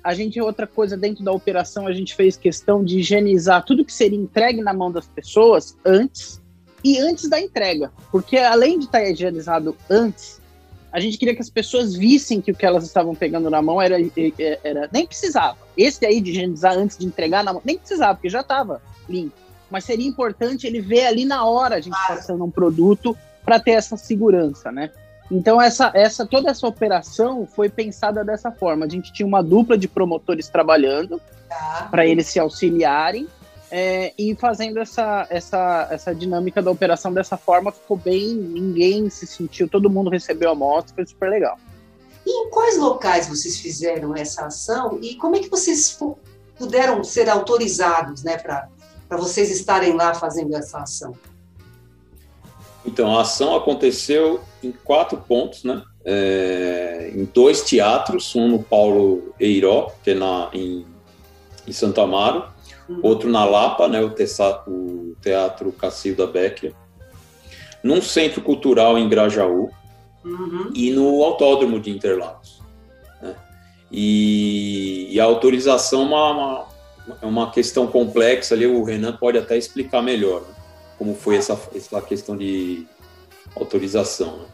A 0.02 0.14
gente, 0.14 0.40
outra 0.40 0.66
coisa, 0.66 0.96
dentro 0.96 1.24
da 1.24 1.32
operação, 1.32 1.86
a 1.86 1.92
gente 1.92 2.14
fez 2.14 2.36
questão 2.36 2.84
de 2.84 3.00
higienizar 3.00 3.64
tudo 3.64 3.84
que 3.84 3.92
seria 3.92 4.18
entregue 4.18 4.62
na 4.62 4.72
mão 4.72 4.90
das 4.90 5.06
pessoas 5.06 5.76
antes 5.84 6.40
e 6.84 6.98
antes 6.98 7.28
da 7.28 7.40
entrega. 7.40 7.90
Porque 8.12 8.36
além 8.36 8.78
de 8.78 8.84
estar 8.84 9.02
higienizado 9.02 9.76
antes, 9.90 10.40
a 10.92 11.00
gente 11.00 11.18
queria 11.18 11.34
que 11.34 11.42
as 11.42 11.50
pessoas 11.50 11.94
vissem 11.94 12.40
que 12.40 12.52
o 12.52 12.54
que 12.54 12.64
elas 12.64 12.84
estavam 12.84 13.14
pegando 13.14 13.50
na 13.50 13.60
mão 13.60 13.82
era, 13.82 13.96
era 14.62 14.88
nem 14.92 15.06
precisava. 15.06 15.58
Esse 15.76 16.06
aí 16.06 16.20
de 16.20 16.30
higienizar 16.30 16.74
antes 16.74 16.96
de 16.96 17.04
entregar 17.04 17.42
na 17.42 17.52
mão, 17.52 17.62
nem 17.64 17.76
precisava, 17.76 18.14
porque 18.14 18.30
já 18.30 18.40
estava 18.40 18.80
limpo. 19.08 19.34
Mas 19.70 19.84
seria 19.84 20.06
importante 20.06 20.66
ele 20.66 20.80
ver 20.80 21.06
ali 21.06 21.24
na 21.24 21.44
hora 21.44 21.76
a 21.76 21.80
gente 21.80 21.96
passando 22.06 22.44
um 22.44 22.50
produto 22.50 23.16
para 23.46 23.60
ter 23.60 23.70
essa 23.70 23.96
segurança, 23.96 24.72
né? 24.72 24.90
Então 25.30 25.62
essa, 25.62 25.90
essa 25.94 26.26
toda 26.26 26.50
essa 26.50 26.66
operação 26.66 27.46
foi 27.46 27.68
pensada 27.68 28.24
dessa 28.24 28.50
forma. 28.50 28.84
A 28.84 28.88
gente 28.88 29.12
tinha 29.12 29.26
uma 29.26 29.42
dupla 29.42 29.78
de 29.78 29.88
promotores 29.88 30.48
trabalhando 30.48 31.20
tá. 31.48 31.88
para 31.90 32.04
eles 32.04 32.26
se 32.26 32.38
auxiliarem 32.38 33.28
é, 33.70 34.12
e 34.18 34.34
fazendo 34.34 34.78
essa, 34.78 35.26
essa, 35.30 35.88
essa 35.90 36.14
dinâmica 36.14 36.60
da 36.60 36.70
operação 36.70 37.12
dessa 37.12 37.36
forma 37.36 37.72
ficou 37.72 37.96
bem. 37.96 38.34
Ninguém 38.34 39.08
se 39.08 39.26
sentiu, 39.26 39.68
todo 39.68 39.88
mundo 39.88 40.10
recebeu 40.10 40.50
a 40.50 40.52
amostra, 40.52 40.94
foi 40.94 41.06
super 41.06 41.30
legal. 41.30 41.56
E 42.24 42.30
em 42.30 42.50
quais 42.50 42.76
locais 42.76 43.28
vocês 43.28 43.58
fizeram 43.58 44.14
essa 44.16 44.46
ação 44.46 44.98
e 45.00 45.14
como 45.14 45.36
é 45.36 45.38
que 45.38 45.48
vocês 45.48 45.96
puderam 46.58 47.02
ser 47.04 47.28
autorizados, 47.28 48.24
né, 48.24 48.36
para 48.36 48.68
vocês 49.10 49.50
estarem 49.50 49.92
lá 49.92 50.14
fazendo 50.14 50.56
essa 50.56 50.80
ação? 50.80 51.14
Então, 52.86 53.16
a 53.16 53.22
ação 53.22 53.56
aconteceu 53.56 54.40
em 54.62 54.70
quatro 54.70 55.18
pontos, 55.18 55.64
né? 55.64 55.82
É, 56.04 57.10
em 57.12 57.24
dois 57.24 57.62
teatros, 57.62 58.34
um 58.36 58.46
no 58.46 58.62
Paulo 58.62 59.34
Eiró, 59.40 59.90
que 60.04 60.12
é 60.12 60.14
na, 60.14 60.48
em, 60.52 60.86
em 61.66 61.72
Santo 61.72 62.00
Amaro, 62.00 62.44
uhum. 62.88 63.00
outro 63.02 63.28
na 63.28 63.44
Lapa, 63.44 63.88
né, 63.88 64.00
o, 64.00 64.10
teatro, 64.10 64.72
o 64.72 65.16
Teatro 65.20 65.72
Cacilda 65.72 66.24
Becker, 66.26 66.72
num 67.82 68.00
centro 68.00 68.40
cultural 68.40 68.96
em 68.96 69.08
Grajaú 69.08 69.68
uhum. 70.24 70.70
e 70.72 70.92
no 70.92 71.24
Autódromo 71.24 71.80
de 71.80 71.90
Interlagos. 71.90 72.60
Né? 73.20 73.34
E, 73.90 75.08
e, 75.10 75.20
a 75.20 75.24
autorização 75.24 76.02
é 76.02 76.04
uma, 76.04 76.32
uma, 76.32 76.66
é 77.22 77.26
uma 77.26 77.50
questão 77.50 77.88
complexa 77.88 78.54
ali, 78.54 78.64
o 78.64 78.84
Renan 78.84 79.16
pode 79.16 79.38
até 79.38 79.56
explicar 79.56 80.02
melhor. 80.02 80.42
Né? 80.42 80.55
Como 80.98 81.14
foi 81.14 81.36
essa, 81.36 81.58
essa 81.74 82.00
questão 82.00 82.36
de 82.36 82.86
autorização. 83.54 84.38
Né? 84.38 84.46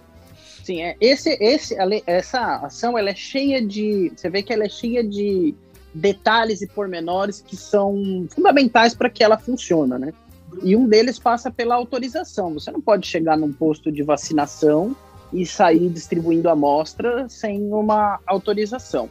Sim, 0.65 0.83
é, 0.83 0.97
esse, 1.01 1.37
esse, 1.41 1.77
essa 2.07 2.57
ação 2.57 2.97
ela 2.97 3.11
é 3.11 3.15
cheia 3.15 3.65
de. 3.65 4.13
Você 4.15 4.31
vê 4.31 4.43
que 4.43 4.53
ela 4.53 4.65
é 4.65 4.69
cheia 4.69 5.03
de 5.03 5.55
detalhes 5.95 6.63
e 6.63 6.67
pormenores 6.67 7.41
que 7.41 7.57
são 7.57 8.27
fundamentais 8.31 8.95
para 8.95 9.11
que 9.11 9.23
ela 9.23 9.37
funcione, 9.37 9.99
né? 9.99 10.13
E 10.63 10.77
um 10.77 10.87
deles 10.87 11.19
passa 11.19 11.51
pela 11.51 11.75
autorização. 11.75 12.55
Você 12.55 12.71
não 12.71 12.81
pode 12.81 13.07
chegar 13.07 13.37
num 13.37 13.53
posto 13.53 13.91
de 13.91 14.03
vacinação 14.03 14.95
e 15.33 15.47
sair 15.47 15.89
distribuindo 15.89 16.49
amostra 16.49 17.29
sem 17.29 17.73
uma 17.73 18.21
autorização. 18.27 19.11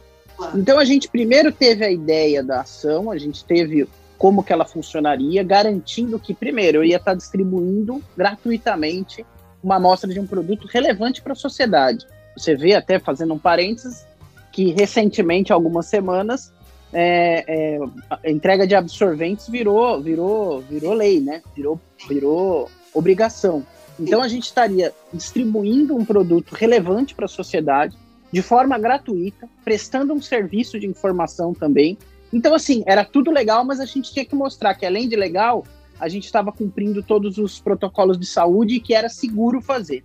Então 0.54 0.78
a 0.78 0.84
gente 0.84 1.08
primeiro 1.08 1.52
teve 1.52 1.84
a 1.84 1.90
ideia 1.90 2.42
da 2.42 2.60
ação, 2.60 3.10
a 3.10 3.18
gente 3.18 3.44
teve 3.44 3.86
como 4.22 4.44
que 4.44 4.52
ela 4.52 4.64
funcionaria, 4.64 5.42
garantindo 5.42 6.16
que, 6.16 6.32
primeiro, 6.32 6.78
eu 6.78 6.84
ia 6.84 6.98
estar 6.98 7.12
distribuindo 7.12 8.00
gratuitamente 8.16 9.26
uma 9.60 9.78
amostra 9.78 10.08
de 10.08 10.20
um 10.20 10.28
produto 10.28 10.68
relevante 10.68 11.20
para 11.20 11.32
a 11.32 11.34
sociedade. 11.34 12.06
você 12.36 12.54
vê 12.54 12.72
até 12.76 13.00
fazendo 13.00 13.34
um 13.34 13.38
parênteses 13.38 14.06
que 14.52 14.70
recentemente, 14.74 15.52
algumas 15.52 15.86
semanas, 15.86 16.52
é, 16.92 17.80
é, 18.22 18.30
entrega 18.30 18.64
de 18.64 18.76
absorventes 18.76 19.48
virou, 19.48 20.00
virou, 20.00 20.60
virou 20.60 20.94
lei, 20.94 21.18
né? 21.18 21.42
Virou, 21.52 21.80
virou 22.08 22.70
obrigação. 22.94 23.66
Então 23.98 24.22
a 24.22 24.28
gente 24.28 24.44
estaria 24.44 24.92
distribuindo 25.12 25.96
um 25.96 26.04
produto 26.04 26.52
relevante 26.52 27.12
para 27.12 27.24
a 27.24 27.28
sociedade 27.28 27.98
de 28.30 28.40
forma 28.40 28.78
gratuita, 28.78 29.48
prestando 29.64 30.14
um 30.14 30.22
serviço 30.22 30.78
de 30.78 30.86
informação 30.86 31.52
também. 31.52 31.98
Então, 32.32 32.54
assim, 32.54 32.82
era 32.86 33.04
tudo 33.04 33.30
legal, 33.30 33.64
mas 33.64 33.78
a 33.80 33.84
gente 33.84 34.12
tinha 34.12 34.24
que 34.24 34.34
mostrar 34.34 34.74
que, 34.74 34.86
além 34.86 35.08
de 35.08 35.16
legal, 35.16 35.64
a 36.00 36.08
gente 36.08 36.24
estava 36.24 36.50
cumprindo 36.50 37.02
todos 37.02 37.38
os 37.38 37.60
protocolos 37.60 38.18
de 38.18 38.26
saúde 38.26 38.76
e 38.76 38.80
que 38.80 38.94
era 38.94 39.08
seguro 39.08 39.60
fazer. 39.60 40.02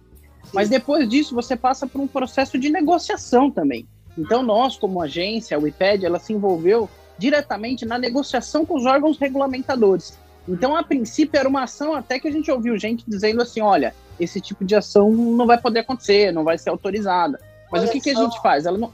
Mas 0.54 0.70
depois 0.70 1.08
disso, 1.08 1.34
você 1.34 1.56
passa 1.56 1.88
por 1.88 2.00
um 2.02 2.08
processo 2.08 2.58
de 2.58 2.70
negociação 2.70 3.50
também. 3.50 3.88
Então, 4.18 4.42
nós, 4.44 4.76
como 4.78 5.02
agência, 5.02 5.56
a 5.56 5.60
WIPED, 5.60 6.06
ela 6.06 6.20
se 6.20 6.34
envolveu 6.34 6.90
diretamente 7.18 7.86
na 7.86 7.98
negociação 7.98 8.66
com 8.66 8.76
os 8.76 8.86
órgãos 8.86 9.18
regulamentadores. 9.18 10.18
Então, 10.48 10.76
a 10.76 10.84
princípio, 10.84 11.38
era 11.38 11.48
uma 11.48 11.64
ação 11.64 11.94
até 11.94 12.20
que 12.20 12.28
a 12.28 12.32
gente 12.32 12.50
ouviu 12.50 12.78
gente 12.78 13.04
dizendo 13.08 13.42
assim: 13.42 13.62
olha, 13.62 13.94
esse 14.20 14.40
tipo 14.40 14.64
de 14.64 14.76
ação 14.76 15.12
não 15.12 15.46
vai 15.46 15.60
poder 15.60 15.82
acontecer, 15.82 16.32
não 16.32 16.44
vai 16.44 16.58
ser 16.58 16.70
autorizada. 16.70 17.40
Mas 17.72 17.82
olha 17.82 17.90
o 17.90 17.92
que, 17.92 18.02
que 18.02 18.10
a 18.10 18.16
gente 18.16 18.42
faz? 18.42 18.66
Ela 18.66 18.78
não. 18.78 18.94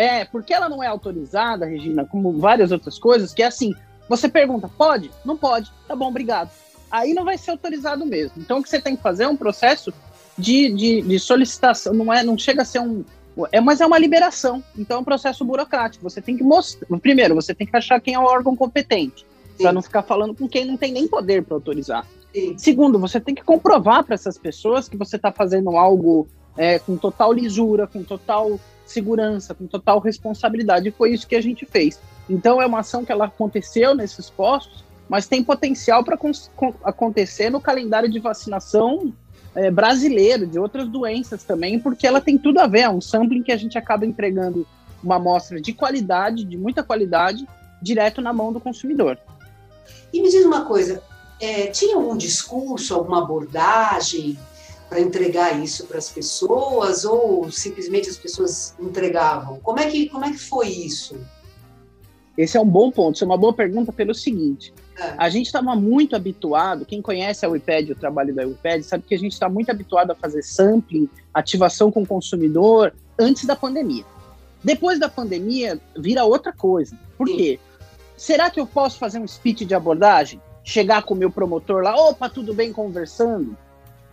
É, 0.00 0.24
porque 0.24 0.54
ela 0.54 0.66
não 0.66 0.82
é 0.82 0.86
autorizada, 0.86 1.66
Regina, 1.66 2.06
como 2.06 2.32
várias 2.32 2.72
outras 2.72 2.98
coisas, 2.98 3.34
que 3.34 3.42
é 3.42 3.46
assim: 3.46 3.74
você 4.08 4.30
pergunta, 4.30 4.66
pode? 4.66 5.10
Não 5.26 5.36
pode. 5.36 5.70
Tá 5.86 5.94
bom, 5.94 6.08
obrigado. 6.08 6.50
Aí 6.90 7.12
não 7.12 7.22
vai 7.22 7.36
ser 7.36 7.50
autorizado 7.50 8.06
mesmo. 8.06 8.32
Então, 8.38 8.58
o 8.58 8.62
que 8.62 8.70
você 8.70 8.80
tem 8.80 8.96
que 8.96 9.02
fazer 9.02 9.24
é 9.24 9.28
um 9.28 9.36
processo 9.36 9.92
de, 10.38 10.72
de, 10.72 11.02
de 11.02 11.18
solicitação, 11.18 11.92
não, 11.92 12.10
é, 12.10 12.22
não 12.22 12.38
chega 12.38 12.62
a 12.62 12.64
ser 12.64 12.78
um, 12.78 13.04
é, 13.52 13.60
mas 13.60 13.82
é 13.82 13.86
uma 13.86 13.98
liberação, 13.98 14.64
então 14.76 14.96
é 14.96 15.00
um 15.00 15.04
processo 15.04 15.44
burocrático. 15.44 16.02
Você 16.02 16.22
tem 16.22 16.34
que 16.34 16.42
mostrar. 16.42 16.88
Primeiro, 16.98 17.34
você 17.34 17.54
tem 17.54 17.66
que 17.66 17.76
achar 17.76 18.00
quem 18.00 18.14
é 18.14 18.18
o 18.18 18.24
órgão 18.24 18.56
competente, 18.56 19.26
para 19.58 19.70
não 19.70 19.82
ficar 19.82 20.02
falando 20.02 20.34
com 20.34 20.48
quem 20.48 20.64
não 20.64 20.78
tem 20.78 20.92
nem 20.92 21.06
poder 21.06 21.42
para 21.44 21.56
autorizar. 21.56 22.06
Sim. 22.34 22.56
Segundo, 22.56 22.98
você 22.98 23.20
tem 23.20 23.34
que 23.34 23.44
comprovar 23.44 24.02
para 24.02 24.14
essas 24.14 24.38
pessoas 24.38 24.88
que 24.88 24.96
você 24.96 25.16
está 25.16 25.30
fazendo 25.30 25.76
algo 25.76 26.26
é, 26.56 26.78
com 26.78 26.96
total 26.96 27.32
lisura, 27.32 27.86
com 27.86 28.02
total 28.02 28.58
segurança, 28.84 29.54
com 29.54 29.66
total 29.66 29.98
responsabilidade. 30.00 30.88
E 30.88 30.92
foi 30.92 31.12
isso 31.12 31.26
que 31.26 31.36
a 31.36 31.40
gente 31.40 31.64
fez. 31.64 31.98
Então 32.28 32.60
é 32.60 32.66
uma 32.66 32.80
ação 32.80 33.04
que 33.04 33.12
ela 33.12 33.26
aconteceu 33.26 33.94
nesses 33.94 34.28
postos, 34.28 34.84
mas 35.08 35.26
tem 35.26 35.42
potencial 35.42 36.04
para 36.04 36.18
acontecer 36.84 37.50
no 37.50 37.60
calendário 37.60 38.08
de 38.08 38.18
vacinação 38.18 39.12
é, 39.54 39.70
brasileiro, 39.70 40.46
de 40.46 40.58
outras 40.58 40.88
doenças 40.88 41.42
também, 41.42 41.78
porque 41.78 42.06
ela 42.06 42.20
tem 42.20 42.38
tudo 42.38 42.60
a 42.60 42.66
ver, 42.66 42.80
é 42.80 42.90
um 42.90 43.00
sampling 43.00 43.42
que 43.42 43.52
a 43.52 43.56
gente 43.56 43.76
acaba 43.76 44.06
entregando 44.06 44.66
uma 45.02 45.16
amostra 45.16 45.60
de 45.60 45.72
qualidade, 45.72 46.44
de 46.44 46.56
muita 46.56 46.82
qualidade, 46.82 47.46
direto 47.82 48.20
na 48.20 48.32
mão 48.32 48.52
do 48.52 48.60
consumidor. 48.60 49.18
E 50.12 50.22
me 50.22 50.28
diz 50.28 50.44
uma 50.44 50.64
coisa, 50.64 51.02
é, 51.40 51.66
tinha 51.68 51.96
algum 51.96 52.16
discurso, 52.16 52.94
alguma 52.94 53.22
abordagem 53.22 54.38
para 54.90 55.00
entregar 55.00 55.62
isso 55.62 55.86
para 55.86 55.98
as 55.98 56.10
pessoas 56.10 57.04
ou 57.04 57.48
simplesmente 57.52 58.10
as 58.10 58.16
pessoas 58.16 58.74
entregavam? 58.78 59.60
Como 59.60 59.78
é 59.78 59.88
que, 59.88 60.08
como 60.08 60.24
é 60.24 60.32
que 60.32 60.38
foi 60.38 60.66
isso? 60.66 61.16
Esse 62.36 62.56
é 62.56 62.60
um 62.60 62.66
bom 62.66 62.90
ponto, 62.90 63.14
isso 63.14 63.22
é 63.22 63.26
uma 63.26 63.36
boa 63.36 63.52
pergunta 63.52 63.92
pelo 63.92 64.12
seguinte. 64.12 64.74
É. 64.98 65.14
A 65.16 65.28
gente 65.28 65.46
estava 65.46 65.76
muito 65.76 66.16
habituado, 66.16 66.84
quem 66.84 67.00
conhece 67.00 67.46
a 67.46 67.48
WIPED, 67.48 67.92
o 67.92 67.94
trabalho 67.94 68.34
da 68.34 68.44
WIPED, 68.44 68.82
sabe 68.82 69.04
que 69.06 69.14
a 69.14 69.18
gente 69.18 69.32
está 69.32 69.48
muito 69.48 69.70
habituado 69.70 70.10
a 70.10 70.14
fazer 70.14 70.42
sampling, 70.42 71.08
ativação 71.32 71.92
com 71.92 72.02
o 72.02 72.06
consumidor, 72.06 72.92
antes 73.16 73.44
da 73.44 73.54
pandemia. 73.54 74.04
Depois 74.64 74.98
da 74.98 75.08
pandemia, 75.08 75.80
vira 75.96 76.24
outra 76.24 76.52
coisa. 76.52 76.98
Por 77.16 77.28
Sim. 77.28 77.36
quê? 77.36 77.60
Será 78.16 78.50
que 78.50 78.58
eu 78.58 78.66
posso 78.66 78.98
fazer 78.98 79.20
um 79.20 79.28
speech 79.28 79.64
de 79.64 79.74
abordagem? 79.74 80.40
Chegar 80.64 81.02
com 81.04 81.14
o 81.14 81.16
meu 81.16 81.30
promotor 81.30 81.82
lá, 81.82 81.94
opa, 81.94 82.28
tudo 82.28 82.52
bem 82.52 82.72
conversando? 82.72 83.56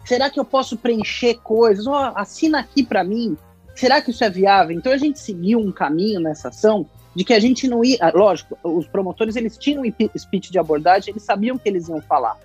Será 0.08 0.30
que 0.30 0.40
eu 0.40 0.46
posso 0.46 0.78
preencher 0.78 1.34
coisas? 1.44 1.86
Oh, 1.86 1.94
assina 2.16 2.60
aqui 2.60 2.82
para 2.82 3.04
mim. 3.04 3.36
Será 3.76 4.02
que 4.02 4.12
isso 4.12 4.24
é 4.24 4.30
viável? 4.30 4.78
Então 4.78 4.94
a 4.94 4.98
gente 4.98 5.20
seguiu 5.20 5.60
um 5.60 5.70
caminho 5.70 6.22
nessa 6.22 6.48
ação 6.48 6.88
de 7.14 7.26
que 7.26 7.34
a 7.34 7.40
gente 7.42 7.68
não 7.68 7.84
ia. 7.84 7.98
Ah, 8.00 8.12
lógico, 8.16 8.58
os 8.64 8.88
promotores 8.88 9.36
eles 9.36 9.58
tinham 9.58 9.84
um 9.84 10.18
speech 10.18 10.50
de 10.50 10.58
abordagem, 10.58 11.12
eles 11.12 11.24
sabiam 11.24 11.58
que 11.58 11.68
eles 11.68 11.90
iam 11.90 12.02
falar. 12.02 12.38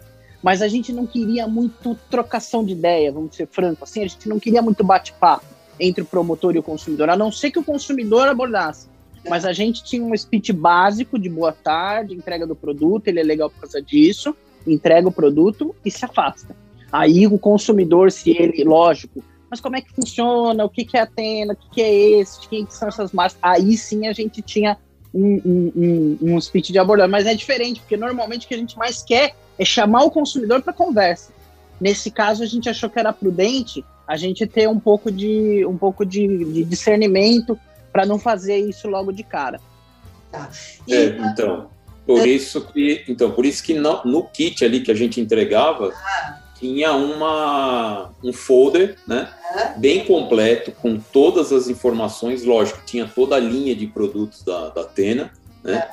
Mas 0.42 0.60
a 0.60 0.66
gente 0.66 0.92
não 0.92 1.06
queria 1.06 1.46
muito 1.46 1.94
trocação 2.10 2.64
de 2.64 2.72
ideia, 2.72 3.12
vamos 3.12 3.36
ser 3.36 3.46
franco, 3.46 3.84
assim, 3.84 4.02
a 4.02 4.08
gente 4.08 4.28
não 4.28 4.40
queria 4.40 4.60
muito 4.60 4.82
bate-papo 4.82 5.44
entre 5.78 6.02
o 6.02 6.04
promotor 6.04 6.56
e 6.56 6.58
o 6.58 6.64
consumidor, 6.64 7.10
a 7.10 7.16
não 7.16 7.30
ser 7.30 7.52
que 7.52 7.60
o 7.60 7.64
consumidor 7.64 8.26
abordasse. 8.26 8.88
Mas 9.28 9.44
a 9.44 9.52
gente 9.52 9.84
tinha 9.84 10.02
um 10.02 10.16
speech 10.16 10.52
básico 10.52 11.16
de 11.16 11.28
boa 11.28 11.52
tarde, 11.52 12.12
entrega 12.12 12.44
do 12.44 12.56
produto, 12.56 13.06
ele 13.06 13.20
é 13.20 13.22
legal 13.22 13.48
por 13.48 13.60
causa 13.60 13.80
disso, 13.80 14.34
entrega 14.66 15.06
o 15.06 15.12
produto 15.12 15.76
e 15.84 15.92
se 15.92 16.04
afasta. 16.04 16.56
Aí 16.92 17.26
o 17.26 17.38
consumidor, 17.38 18.12
se 18.12 18.30
ele, 18.30 18.62
lógico, 18.64 19.24
mas 19.50 19.60
como 19.60 19.76
é 19.76 19.80
que 19.80 19.92
funciona, 19.92 20.64
o 20.64 20.68
que, 20.68 20.84
que 20.84 20.96
é 20.96 21.00
a 21.00 21.04
Atena, 21.04 21.54
o 21.54 21.56
que, 21.56 21.70
que 21.70 21.82
é 21.82 21.94
esse, 22.20 22.46
quem 22.48 22.66
que 22.66 22.74
são 22.74 22.88
essas 22.88 23.12
marcas. 23.12 23.38
Aí 23.42 23.76
sim 23.76 24.06
a 24.06 24.12
gente 24.12 24.42
tinha 24.42 24.76
um, 25.12 25.40
um, 25.44 25.72
um, 25.76 26.18
um 26.34 26.40
speech 26.40 26.70
de 26.72 26.78
abordagem, 26.78 27.10
mas 27.10 27.26
é 27.26 27.34
diferente, 27.34 27.80
porque 27.80 27.96
normalmente 27.96 28.44
o 28.44 28.48
que 28.48 28.54
a 28.54 28.58
gente 28.58 28.76
mais 28.76 29.02
quer 29.02 29.34
é 29.58 29.64
chamar 29.64 30.04
o 30.04 30.10
consumidor 30.10 30.62
para 30.62 30.72
conversa. 30.72 31.32
Nesse 31.80 32.10
caso, 32.10 32.42
a 32.42 32.46
gente 32.46 32.68
achou 32.68 32.88
que 32.88 32.98
era 32.98 33.12
prudente 33.12 33.84
a 34.06 34.16
gente 34.16 34.46
ter 34.46 34.68
um 34.68 34.78
pouco 34.78 35.10
de, 35.10 35.64
um 35.66 35.76
pouco 35.76 36.04
de, 36.04 36.26
de 36.26 36.64
discernimento 36.64 37.58
para 37.92 38.04
não 38.04 38.18
fazer 38.18 38.56
isso 38.56 38.88
logo 38.88 39.12
de 39.12 39.22
cara. 39.22 39.60
Tá. 40.30 40.50
E, 40.86 40.94
é, 40.94 41.06
então, 41.26 41.68
por 42.06 42.20
é, 42.20 42.26
isso 42.26 42.60
que, 42.72 43.04
então, 43.08 43.30
por 43.32 43.44
isso 43.44 43.62
que 43.62 43.74
no, 43.74 44.02
no, 44.04 44.24
kit 44.24 44.64
ali 44.64 44.80
que 44.80 44.90
a 44.90 44.94
gente 44.94 45.20
entregava, 45.20 45.92
ah 45.94 46.41
tinha 46.62 46.92
uma, 46.92 48.12
um 48.22 48.32
folder 48.32 48.96
né, 49.04 49.28
bem 49.78 50.04
completo, 50.04 50.70
com 50.70 50.96
todas 50.96 51.52
as 51.52 51.66
informações, 51.66 52.44
lógico, 52.44 52.80
tinha 52.86 53.04
toda 53.04 53.34
a 53.34 53.40
linha 53.40 53.74
de 53.74 53.88
produtos 53.88 54.44
da, 54.44 54.68
da 54.68 54.82
Atena, 54.82 55.32
né, 55.64 55.88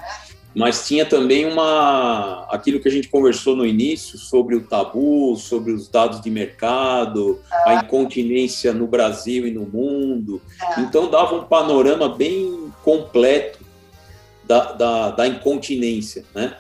mas 0.54 0.88
tinha 0.88 1.08
também 1.08 1.52
uma 1.52 2.46
aquilo 2.52 2.80
que 2.80 2.88
a 2.88 2.92
gente 2.92 3.08
conversou 3.08 3.56
no 3.56 3.66
início 3.66 4.20
sobre 4.20 4.56
o 4.56 4.62
tabu, 4.62 5.36
sobre 5.38 5.72
os 5.72 5.88
dados 5.88 6.22
de 6.22 6.30
mercado, 6.30 7.40
a 7.66 7.76
incontinência 7.76 8.72
no 8.72 8.86
Brasil 8.86 9.48
e 9.48 9.52
no 9.52 9.62
mundo. 9.62 10.42
Então 10.78 11.10
dava 11.10 11.36
um 11.36 11.44
panorama 11.44 12.10
bem 12.10 12.72
completo 12.84 13.60
da, 14.44 14.72
da, 14.74 15.12
da 15.12 15.28
incontinência, 15.28 16.26
né? 16.34 16.58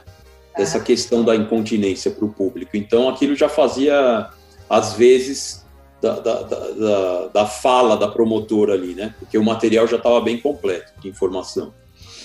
Dessa 0.58 0.80
questão 0.80 1.24
da 1.24 1.36
incontinência 1.36 2.12
para 2.12 2.26
o 2.26 2.30
público. 2.30 2.76
Então, 2.76 3.10
aquilo 3.10 3.36
já 3.36 3.48
fazia, 3.48 4.30
às 4.70 4.94
vezes, 4.94 5.66
da, 6.02 6.20
da, 6.20 6.42
da, 6.44 7.28
da, 7.28 7.46
fala 7.46 7.98
da 7.98 8.08
promotora 8.08 8.74
ali, 8.74 8.94
né? 8.94 9.14
Porque 9.20 9.38
o 9.38 9.44
material 9.44 9.88
já 9.88 9.98
estava 9.98 10.20
bem 10.22 10.40
completo 10.40 10.94
de 11.00 11.10
informação. 11.10 11.74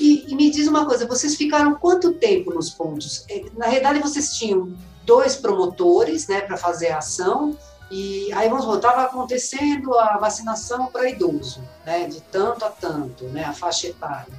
E, 0.01 0.25
e, 0.29 0.35
me 0.35 0.51
diz 0.51 0.67
uma 0.67 0.85
coisa, 0.85 1.07
vocês 1.07 1.37
ficaram 1.37 1.75
quanto 1.75 2.13
tempo 2.15 2.53
nos 2.53 2.71
pontos? 2.71 3.25
É, 3.29 3.45
na 3.57 3.67
realidade, 3.67 4.01
vocês 4.01 4.37
tinham 4.37 4.73
dois 5.05 5.37
promotores, 5.37 6.27
né, 6.27 6.41
para 6.41 6.57
fazer 6.57 6.89
a 6.89 6.99
ação, 6.99 7.57
e 7.91 8.33
aí 8.33 8.49
vamos 8.49 8.65
voltar, 8.65 8.89
estava 8.89 9.07
acontecendo 9.07 9.97
a 9.99 10.17
vacinação 10.17 10.87
para 10.87 11.09
idoso, 11.09 11.63
né, 11.85 12.09
de 12.09 12.21
tanto 12.23 12.65
a 12.65 12.71
tanto, 12.71 13.25
né, 13.27 13.45
a 13.45 13.53
faixa 13.53 13.89
etária. 13.89 14.33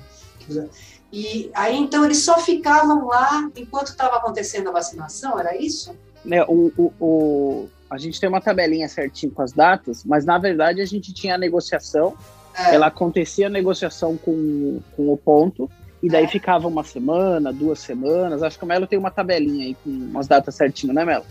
E 1.17 1.49
aí, 1.53 1.77
então, 1.77 2.03
eles 2.03 2.25
só 2.25 2.39
ficavam 2.39 3.05
lá 3.05 3.49
enquanto 3.55 3.87
estava 3.87 4.17
acontecendo 4.17 4.67
a 4.67 4.73
vacinação, 4.73 5.39
era 5.39 5.55
isso? 5.55 5.95
É, 6.29 6.43
o, 6.43 6.73
o, 6.77 6.93
o, 6.99 7.69
a 7.89 7.97
gente 7.97 8.19
tem 8.19 8.27
uma 8.27 8.41
tabelinha 8.41 8.89
certinho 8.89 9.31
com 9.31 9.41
as 9.41 9.53
datas, 9.53 10.03
mas 10.03 10.25
na 10.25 10.37
verdade 10.37 10.81
a 10.81 10.85
gente 10.85 11.13
tinha 11.13 11.35
a 11.35 11.37
negociação, 11.37 12.17
é. 12.53 12.75
ela 12.75 12.87
acontecia 12.87 13.47
a 13.47 13.49
negociação 13.49 14.17
com, 14.17 14.81
com 14.93 15.13
o 15.13 15.15
ponto, 15.15 15.71
e 16.03 16.09
daí 16.09 16.25
é. 16.25 16.27
ficava 16.27 16.67
uma 16.67 16.83
semana, 16.83 17.53
duas 17.53 17.79
semanas. 17.79 18.43
Acho 18.43 18.59
que 18.59 18.65
o 18.65 18.67
Melo 18.67 18.85
tem 18.85 18.99
uma 18.99 19.09
tabelinha 19.09 19.67
aí 19.67 19.77
com 19.81 19.89
umas 19.89 20.27
datas 20.27 20.55
certinho, 20.55 20.91
né, 20.91 21.05
Melo? 21.05 21.25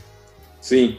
Sim. 0.62 0.98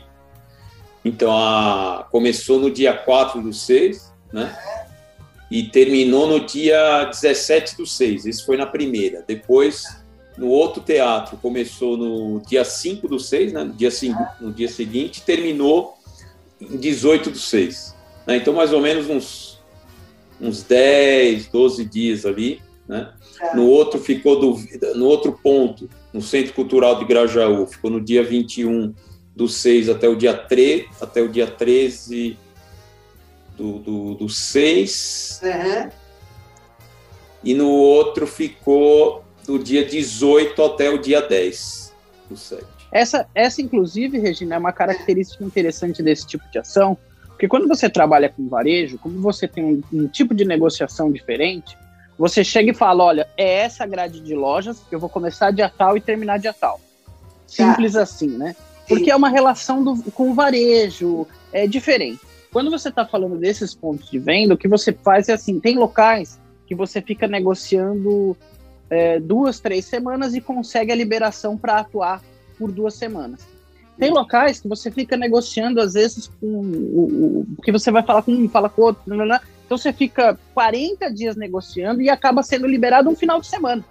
Então, 1.03 1.35
a... 1.35 2.07
começou 2.11 2.59
no 2.59 2.69
dia 2.69 2.93
4 2.95 3.41
do 3.41 3.51
6, 3.51 4.13
né? 4.31 4.55
É 4.91 4.94
e 5.49 5.63
terminou 5.63 6.27
no 6.27 6.45
dia 6.45 7.05
17 7.05 7.77
do 7.77 7.85
6. 7.85 8.25
Esse 8.25 8.45
foi 8.45 8.57
na 8.57 8.65
primeira. 8.65 9.23
Depois, 9.25 9.85
no 10.37 10.47
outro 10.47 10.81
teatro, 10.81 11.37
começou 11.37 11.95
no 11.95 12.41
dia 12.41 12.65
5 12.65 13.07
do 13.07 13.19
6, 13.19 13.53
né? 13.53 13.63
no, 13.63 13.73
dia, 13.73 13.89
no 14.41 14.51
dia 14.51 14.67
seguinte, 14.67 15.21
terminou 15.21 15.95
em 16.59 16.77
18 16.77 17.31
do 17.31 17.37
6. 17.37 17.95
Né? 18.25 18.37
Então, 18.37 18.53
mais 18.53 18.73
ou 18.73 18.81
menos 18.81 19.09
uns, 19.09 19.59
uns 20.41 20.63
10, 20.63 21.47
12 21.47 21.85
dias 21.85 22.25
ali. 22.25 22.61
Né? 22.87 23.11
No 23.53 23.67
outro 23.67 23.99
ficou 23.99 24.39
do, 24.39 24.95
no 24.95 25.05
outro 25.05 25.31
ponto, 25.31 25.89
no 26.13 26.21
Centro 26.21 26.53
Cultural 26.53 26.99
de 26.99 27.05
Grajaú, 27.05 27.67
ficou 27.67 27.91
no 27.91 28.01
dia 28.01 28.23
21 28.23 28.93
do 29.35 29.47
6 29.47 29.89
até 29.89 30.07
o 30.07 30.15
dia 30.15 30.33
3, 30.33 30.85
até 31.01 31.21
o 31.21 31.27
dia 31.27 31.45
13 31.45 32.37
do, 33.55 33.79
do, 33.79 34.15
do 34.15 34.29
6. 34.29 35.41
Uhum. 35.43 35.89
E 37.43 37.53
no 37.53 37.69
outro 37.69 38.25
ficou 38.25 39.23
do 39.45 39.59
dia 39.59 39.85
18 39.85 40.61
até 40.63 40.89
o 40.89 40.97
dia 40.97 41.21
10 41.21 41.93
do 42.29 42.37
7. 42.37 42.63
Essa, 42.91 43.27
essa, 43.35 43.61
inclusive, 43.61 44.17
Regina, 44.19 44.55
é 44.55 44.57
uma 44.57 44.71
característica 44.71 45.43
interessante 45.43 46.01
desse 46.01 46.25
tipo 46.25 46.43
de 46.51 46.59
ação, 46.59 46.97
porque 47.29 47.47
quando 47.47 47.67
você 47.67 47.89
trabalha 47.89 48.29
com 48.29 48.47
varejo, 48.47 48.97
como 48.97 49.19
você 49.19 49.47
tem 49.47 49.63
um, 49.63 49.83
um 49.91 50.07
tipo 50.07 50.33
de 50.33 50.45
negociação 50.45 51.11
diferente, 51.11 51.77
você 52.17 52.43
chega 52.43 52.71
e 52.71 52.73
fala: 52.73 53.03
olha, 53.03 53.27
é 53.37 53.59
essa 53.59 53.85
grade 53.85 54.21
de 54.21 54.33
lojas, 54.33 54.81
eu 54.91 54.99
vou 54.99 55.09
começar 55.09 55.51
dia 55.51 55.69
tal 55.69 55.97
e 55.97 56.01
terminar 56.01 56.39
dia 56.39 56.53
tal. 56.53 56.79
Simples 57.45 57.93
tá. 57.93 58.03
assim, 58.03 58.29
né? 58.29 58.55
Porque 58.87 59.11
é 59.11 59.15
uma 59.15 59.29
relação 59.29 59.83
do, 59.83 60.11
com 60.11 60.31
o 60.31 60.33
varejo, 60.33 61.27
é 61.51 61.67
diferente. 61.67 62.21
Quando 62.55 62.71
você 62.71 62.87
está 62.87 63.05
falando 63.05 63.35
desses 63.35 63.75
pontos 63.75 64.09
de 64.09 64.17
venda, 64.17 64.53
o 64.53 64.57
que 64.57 64.69
você 64.69 64.93
faz 64.93 65.27
é 65.27 65.33
assim: 65.33 65.59
tem 65.59 65.75
locais 65.77 66.39
que 66.65 66.73
você 66.73 67.01
fica 67.01 67.27
negociando 67.27 68.37
é, 68.89 69.19
duas, 69.19 69.59
três 69.59 69.83
semanas 69.83 70.33
e 70.33 70.39
consegue 70.39 70.89
a 70.89 70.95
liberação 70.95 71.57
para 71.57 71.79
atuar 71.79 72.23
por 72.57 72.71
duas 72.71 72.93
semanas. 72.93 73.45
Tem 73.99 74.09
locais 74.09 74.61
que 74.61 74.69
você 74.69 74.89
fica 74.89 75.17
negociando, 75.17 75.81
às 75.81 75.95
vezes, 75.95 76.31
com 76.39 76.47
o, 76.47 77.45
o 77.57 77.61
que 77.61 77.73
você 77.73 77.91
vai 77.91 78.03
falar 78.03 78.21
com 78.21 78.31
um, 78.31 78.47
fala 78.47 78.69
com 78.69 78.83
outro, 78.83 79.03
então 79.65 79.77
você 79.77 79.91
fica 79.91 80.39
40 80.53 81.11
dias 81.13 81.35
negociando 81.35 82.01
e 82.01 82.09
acaba 82.09 82.41
sendo 82.41 82.67
liberado 82.67 83.09
um 83.09 83.17
final 83.17 83.41
de 83.41 83.47
semana. 83.47 83.83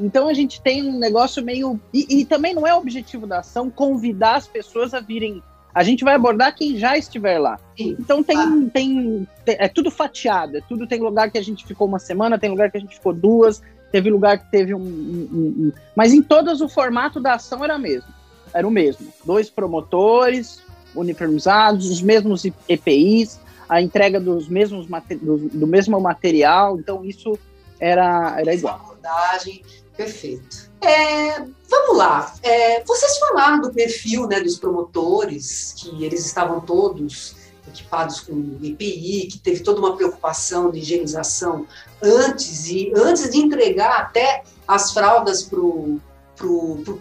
Então 0.00 0.26
a 0.26 0.34
gente 0.34 0.60
tem 0.60 0.82
um 0.82 0.98
negócio 0.98 1.44
meio. 1.44 1.78
E, 1.92 2.22
e, 2.22 2.24
também 2.24 2.54
não 2.54 2.66
é 2.66 2.74
o 2.74 2.78
objetivo 2.78 3.24
da 3.24 3.38
ação 3.38 3.70
convidar 3.70 4.34
as 4.34 4.48
pessoas 4.48 4.92
a 4.92 4.98
virem. 4.98 5.40
A 5.74 5.82
gente 5.82 6.04
vai 6.04 6.14
abordar 6.14 6.54
quem 6.54 6.78
já 6.78 6.96
estiver 6.96 7.38
lá. 7.38 7.58
Então 7.78 8.22
tem, 8.22 8.38
ah. 8.38 8.68
tem, 8.72 9.28
tem, 9.44 9.56
É 9.58 9.68
tudo 9.68 9.90
fatiado. 9.90 10.56
É 10.58 10.60
tudo 10.60 10.86
tem 10.86 11.00
lugar 11.00 11.30
que 11.30 11.38
a 11.38 11.42
gente 11.42 11.66
ficou 11.66 11.88
uma 11.88 11.98
semana, 11.98 12.38
tem 12.38 12.50
lugar 12.50 12.70
que 12.70 12.76
a 12.76 12.80
gente 12.80 12.94
ficou 12.94 13.12
duas, 13.12 13.60
teve 13.90 14.10
lugar 14.10 14.38
que 14.38 14.50
teve 14.50 14.74
um. 14.74 14.78
um, 14.78 15.28
um, 15.32 15.66
um 15.66 15.72
mas 15.96 16.12
em 16.12 16.22
todas 16.22 16.60
o 16.60 16.68
formato 16.68 17.20
da 17.20 17.34
ação 17.34 17.64
era 17.64 17.76
mesmo 17.76 18.14
era 18.54 18.66
o 18.66 18.70
mesmo. 18.70 19.12
Dois 19.24 19.50
promotores 19.50 20.62
uniformizados, 20.94 21.90
os 21.90 22.00
mesmos 22.00 22.44
EPIs, 22.68 23.40
a 23.68 23.82
entrega 23.82 24.20
dos 24.20 24.48
mesmos 24.48 24.86
do, 25.20 25.36
do 25.48 25.66
mesmo 25.66 26.00
material, 26.00 26.78
então 26.78 27.04
isso 27.04 27.36
era, 27.80 28.36
era 28.38 28.54
igual. 28.54 28.76
abordagem, 28.76 29.62
perfeito. 29.96 30.70
É, 30.84 31.40
vamos 31.66 31.96
lá, 31.96 32.34
é, 32.42 32.84
vocês 32.84 33.16
falaram 33.16 33.62
do 33.62 33.72
perfil 33.72 34.26
né, 34.26 34.40
dos 34.40 34.58
promotores, 34.58 35.74
que 35.78 36.04
eles 36.04 36.26
estavam 36.26 36.60
todos 36.60 37.36
equipados 37.66 38.20
com 38.20 38.58
EPI, 38.62 39.28
que 39.28 39.38
teve 39.38 39.60
toda 39.60 39.80
uma 39.80 39.96
preocupação 39.96 40.70
de 40.70 40.80
higienização 40.80 41.66
antes 42.02 42.66
e 42.66 42.92
antes 42.94 43.30
de 43.30 43.38
entregar 43.38 43.98
até 43.98 44.42
as 44.68 44.92
fraldas 44.92 45.42
para 45.42 45.58
o 45.58 46.00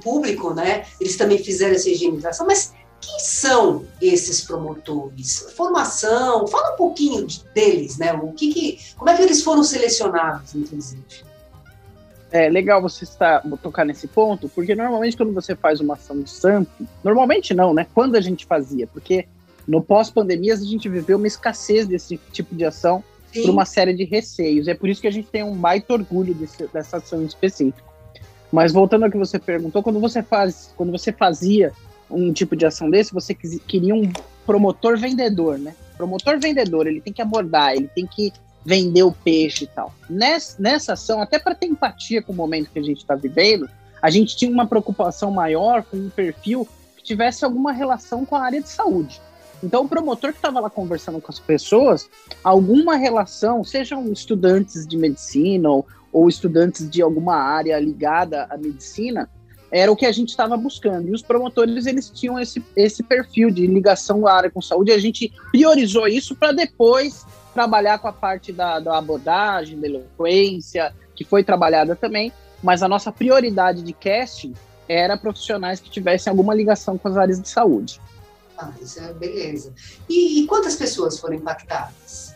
público, 0.01 0.53
né? 0.53 0.85
Eles 1.01 1.17
também 1.17 1.37
fizeram 1.37 1.75
essa 1.75 1.89
higienização, 1.89 2.47
mas 2.47 2.73
quem 3.01 3.19
são 3.19 3.85
esses 4.01 4.41
promotores? 4.41 5.47
Formação, 5.57 6.47
fala 6.47 6.73
um 6.73 6.77
pouquinho 6.77 7.27
deles, 7.53 7.97
né? 7.97 8.13
O 8.13 8.31
que, 8.31 8.53
que 8.53 8.79
como 8.95 9.09
é 9.09 9.15
que 9.15 9.21
eles 9.21 9.43
foram 9.43 9.63
selecionados, 9.63 10.55
inclusive? 10.55 11.03
É 12.33 12.49
legal 12.49 12.81
você 12.81 13.03
estar, 13.03 13.43
tocar 13.61 13.85
nesse 13.85 14.07
ponto, 14.07 14.49
porque 14.49 14.73
normalmente 14.73 15.15
quando 15.15 15.31
você 15.31 15.55
faz 15.55 15.79
uma 15.79 15.93
ação 15.93 16.19
de 16.19 16.31
sampling, 16.31 16.87
normalmente 17.03 17.53
não, 17.53 17.75
né? 17.75 17.85
Quando 17.93 18.15
a 18.15 18.21
gente 18.21 18.43
fazia, 18.47 18.87
porque 18.87 19.27
no 19.67 19.83
pós-pandemias 19.83 20.59
a 20.59 20.65
gente 20.65 20.89
viveu 20.89 21.19
uma 21.19 21.27
escassez 21.27 21.85
desse 21.85 22.19
tipo 22.31 22.55
de 22.55 22.65
ação 22.65 23.03
Sim. 23.31 23.43
por 23.43 23.51
uma 23.51 23.65
série 23.65 23.93
de 23.93 24.03
receios. 24.03 24.67
É 24.67 24.73
por 24.73 24.89
isso 24.89 24.99
que 24.99 25.07
a 25.07 25.11
gente 25.11 25.27
tem 25.27 25.43
um 25.43 25.55
baita 25.55 25.93
orgulho 25.93 26.33
desse, 26.33 26.65
dessa 26.73 26.97
ação 26.97 27.23
específica. 27.23 27.83
Mas 28.51 28.71
voltando 28.71 29.05
ao 29.05 29.11
que 29.11 29.17
você 29.17 29.37
perguntou, 29.37 29.83
quando 29.83 29.99
você 29.99 30.23
faz, 30.23 30.73
quando 30.75 30.91
você 30.91 31.11
fazia 31.11 31.71
um 32.09 32.33
tipo 32.33 32.55
de 32.55 32.65
ação 32.65 32.89
desse, 32.89 33.13
você 33.13 33.35
queria 33.35 33.93
um 33.93 34.11
promotor 34.43 34.97
vendedor, 34.97 35.59
né? 35.59 35.75
Promotor 35.97 36.39
vendedor, 36.39 36.87
ele 36.87 36.99
tem 36.99 37.13
que 37.13 37.21
abordar, 37.21 37.75
ele 37.75 37.87
tem 37.87 38.07
que 38.07 38.33
vender 38.65 39.04
o 39.04 39.12
peixe 39.12 39.65
e 39.65 39.67
tal. 39.67 39.93
Nessa, 40.10 40.62
nessa 40.62 40.93
ação, 40.93 41.21
até 41.21 41.38
para 41.38 41.56
ter 41.56 41.67
empatia 41.67 42.21
com 42.21 42.32
o 42.32 42.36
momento 42.36 42.71
que 42.71 42.80
a 42.80 42.84
gente 42.84 42.99
está 42.99 43.15
vivendo, 43.15 43.69
a 44.02 44.10
gente 44.10 44.36
tinha 44.36 44.52
uma 44.52 44.65
preocupação 44.65 45.32
maior 45.32 45.84
com 45.84 45.97
um 45.97 46.10
perfil 46.10 46.67
que 46.97 47.04
tivesse 47.04 47.43
alguma 47.43 47.71
relação 47.71 48.26
com 48.26 48.36
a 48.36 48.41
área 48.41 48.62
de 48.62 48.69
saúde. 48.69 49.21
Então, 49.63 49.86
o 49.86 49.89
promotor 49.89 50.32
que 50.32 50.38
estava 50.38 50.60
lá 50.60 50.69
conversando 50.69 51.21
com 51.21 51.32
as 51.32 51.39
pessoas, 51.39 52.10
alguma 52.43 52.97
relação, 52.97 53.63
sejam 53.63 54.12
estudantes 54.12 54.86
de 54.86 54.97
medicina 54.97 55.69
ou, 55.69 55.88
ou 56.12 56.28
estudantes 56.28 56.89
de 56.89 57.02
alguma 57.02 57.36
área 57.36 57.80
ligada 57.80 58.45
à 58.49 58.58
medicina, 58.58 59.30
era 59.71 59.91
o 59.91 59.95
que 59.95 60.06
a 60.06 60.12
gente 60.12 60.30
estava 60.30 60.58
buscando. 60.58 61.08
E 61.08 61.12
os 61.12 61.21
promotores, 61.21 61.86
eles 61.86 62.10
tinham 62.10 62.38
esse, 62.38 62.63
esse 62.76 63.02
perfil 63.02 63.49
de 63.49 63.65
ligação 63.65 64.28
à 64.28 64.34
área 64.34 64.52
com 64.52 64.62
saúde, 64.62 64.91
a 64.91 64.99
gente 64.99 65.32
priorizou 65.52 66.08
isso 66.08 66.36
para 66.36 66.52
depois 66.52 67.26
trabalhar 67.53 67.99
com 67.99 68.07
a 68.07 68.13
parte 68.13 68.51
da, 68.51 68.79
da 68.79 68.97
abordagem, 68.97 69.79
da 69.79 69.87
eloquência, 69.87 70.93
que 71.15 71.23
foi 71.23 71.43
trabalhada 71.43 71.95
também, 71.95 72.33
mas 72.61 72.81
a 72.81 72.87
nossa 72.87 73.11
prioridade 73.11 73.81
de 73.81 73.93
casting 73.93 74.53
era 74.87 75.17
profissionais 75.17 75.79
que 75.79 75.89
tivessem 75.89 76.31
alguma 76.31 76.53
ligação 76.53 76.97
com 76.97 77.07
as 77.07 77.17
áreas 77.17 77.41
de 77.41 77.47
saúde. 77.47 78.01
Ah, 78.57 78.71
isso 78.81 78.99
é 78.99 79.13
beleza. 79.13 79.73
E, 80.09 80.41
e 80.41 80.47
quantas 80.47 80.75
pessoas 80.75 81.19
foram 81.19 81.35
impactadas? 81.35 82.33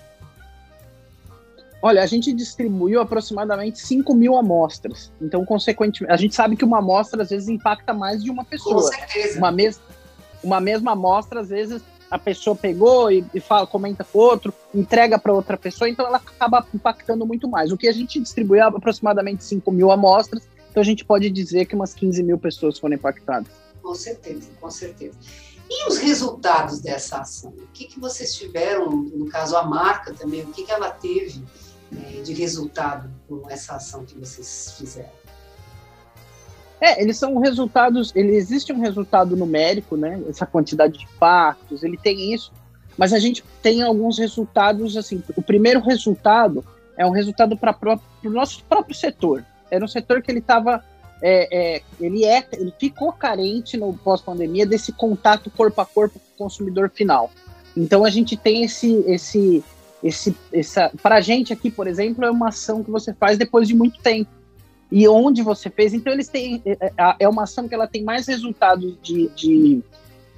Olha, 1.81 2.01
a 2.01 2.05
gente 2.07 2.33
distribuiu 2.33 2.99
aproximadamente 2.99 3.79
5 3.79 4.13
mil 4.15 4.35
amostras. 4.35 5.11
Então, 5.21 5.45
consequentemente, 5.45 6.11
a 6.11 6.17
gente 6.17 6.33
sabe 6.33 6.55
que 6.55 6.65
uma 6.65 6.79
amostra 6.79 7.21
às 7.21 7.29
vezes 7.29 7.47
impacta 7.47 7.93
mais 7.93 8.23
de 8.23 8.31
uma 8.31 8.43
pessoa. 8.43 8.75
Com 8.75 8.81
certeza. 8.81 9.37
Uma, 9.37 9.51
mes 9.51 9.79
uma 10.43 10.59
mesma 10.59 10.93
amostra, 10.93 11.41
às 11.41 11.49
vezes, 11.49 11.81
a 12.09 12.17
pessoa 12.17 12.55
pegou 12.55 13.11
e, 13.11 13.25
e 13.33 13.39
fala, 13.39 13.67
comenta 13.67 14.03
com 14.03 14.19
outro, 14.19 14.53
entrega 14.73 15.19
para 15.19 15.33
outra 15.33 15.57
pessoa, 15.57 15.89
então 15.89 16.05
ela 16.05 16.17
acaba 16.17 16.65
impactando 16.73 17.25
muito 17.25 17.47
mais. 17.47 17.71
O 17.71 17.77
que 17.77 17.87
a 17.87 17.91
gente 17.91 18.19
distribuiu 18.19 18.61
é 18.61 18.65
aproximadamente 18.65 19.43
5 19.43 19.71
mil 19.71 19.91
amostras, 19.91 20.47
então 20.69 20.81
a 20.81 20.85
gente 20.85 21.03
pode 21.03 21.29
dizer 21.29 21.65
que 21.65 21.75
umas 21.75 21.93
15 21.93 22.23
mil 22.23 22.37
pessoas 22.37 22.79
foram 22.79 22.95
impactadas. 22.95 23.47
Com 23.81 23.95
certeza, 23.95 24.49
com 24.59 24.69
certeza. 24.69 25.17
E 25.69 25.89
os 25.89 25.97
resultados 25.97 26.79
dessa 26.79 27.19
ação? 27.19 27.51
O 27.51 27.67
que, 27.73 27.85
que 27.85 27.99
vocês 27.99 28.33
tiveram, 28.35 28.89
no 28.89 29.27
caso 29.27 29.57
a 29.57 29.63
marca 29.63 30.13
também, 30.13 30.41
o 30.43 30.47
que, 30.47 30.63
que 30.63 30.71
ela 30.71 30.89
teve 30.89 31.43
é, 31.91 32.21
de 32.21 32.33
resultado 32.33 33.11
com 33.27 33.49
essa 33.49 33.75
ação 33.75 34.05
que 34.05 34.17
vocês 34.17 34.75
fizeram? 34.77 35.26
É, 36.79 37.01
eles 37.01 37.17
são 37.17 37.37
resultados, 37.39 38.11
ele 38.15 38.35
existe 38.35 38.71
um 38.71 38.79
resultado 38.79 39.35
numérico, 39.35 39.97
né? 39.97 40.21
Essa 40.29 40.45
quantidade 40.45 40.99
de 40.99 41.07
pactos, 41.19 41.83
ele 41.83 41.97
tem 41.97 42.33
isso, 42.33 42.51
mas 42.97 43.13
a 43.13 43.19
gente 43.19 43.43
tem 43.61 43.81
alguns 43.81 44.19
resultados 44.19 44.95
assim. 44.95 45.23
O 45.35 45.41
primeiro 45.41 45.79
resultado 45.79 46.63
é 46.95 47.05
um 47.05 47.11
resultado 47.11 47.57
para 47.57 47.75
o 48.23 48.29
nosso 48.29 48.63
próprio 48.65 48.95
setor. 48.95 49.43
Era 49.71 49.83
um 49.83 49.87
setor 49.87 50.21
que 50.21 50.31
ele 50.31 50.39
estava, 50.39 50.83
é, 51.21 51.77
é, 51.77 51.81
ele 51.99 52.25
é, 52.25 52.45
ele 52.53 52.73
ficou 52.77 53.11
carente 53.11 53.75
no 53.75 53.93
pós-pandemia 53.93 54.65
desse 54.65 54.91
contato 54.91 55.49
corpo 55.49 55.81
a 55.81 55.85
corpo 55.85 56.19
com 56.19 56.43
o 56.43 56.45
consumidor 56.45 56.91
final. 56.91 57.31
Então 57.75 58.05
a 58.05 58.09
gente 58.09 58.37
tem 58.37 58.63
esse, 58.63 59.03
esse 59.07 59.63
esse, 60.03 60.35
essa, 60.53 60.91
pra 61.01 61.21
gente 61.21 61.51
aqui, 61.51 61.71
por 61.71 61.87
exemplo, 61.87 62.23
é 62.23 62.31
uma 62.31 62.49
ação 62.49 62.83
que 62.83 62.91
você 62.91 63.13
faz 63.13 63.37
depois 63.37 63.67
de 63.67 63.75
muito 63.75 63.99
tempo. 63.99 64.29
E 64.91 65.07
onde 65.07 65.41
você 65.41 65.69
fez, 65.69 65.93
então 65.93 66.13
eles 66.13 66.27
têm. 66.27 66.61
É, 66.65 66.91
é, 66.97 67.15
é 67.19 67.29
uma 67.29 67.43
ação 67.43 67.67
que 67.67 67.75
ela 67.75 67.87
tem 67.87 68.03
mais 68.03 68.27
resultados 68.27 68.95
de, 69.01 69.29
de, 69.35 69.81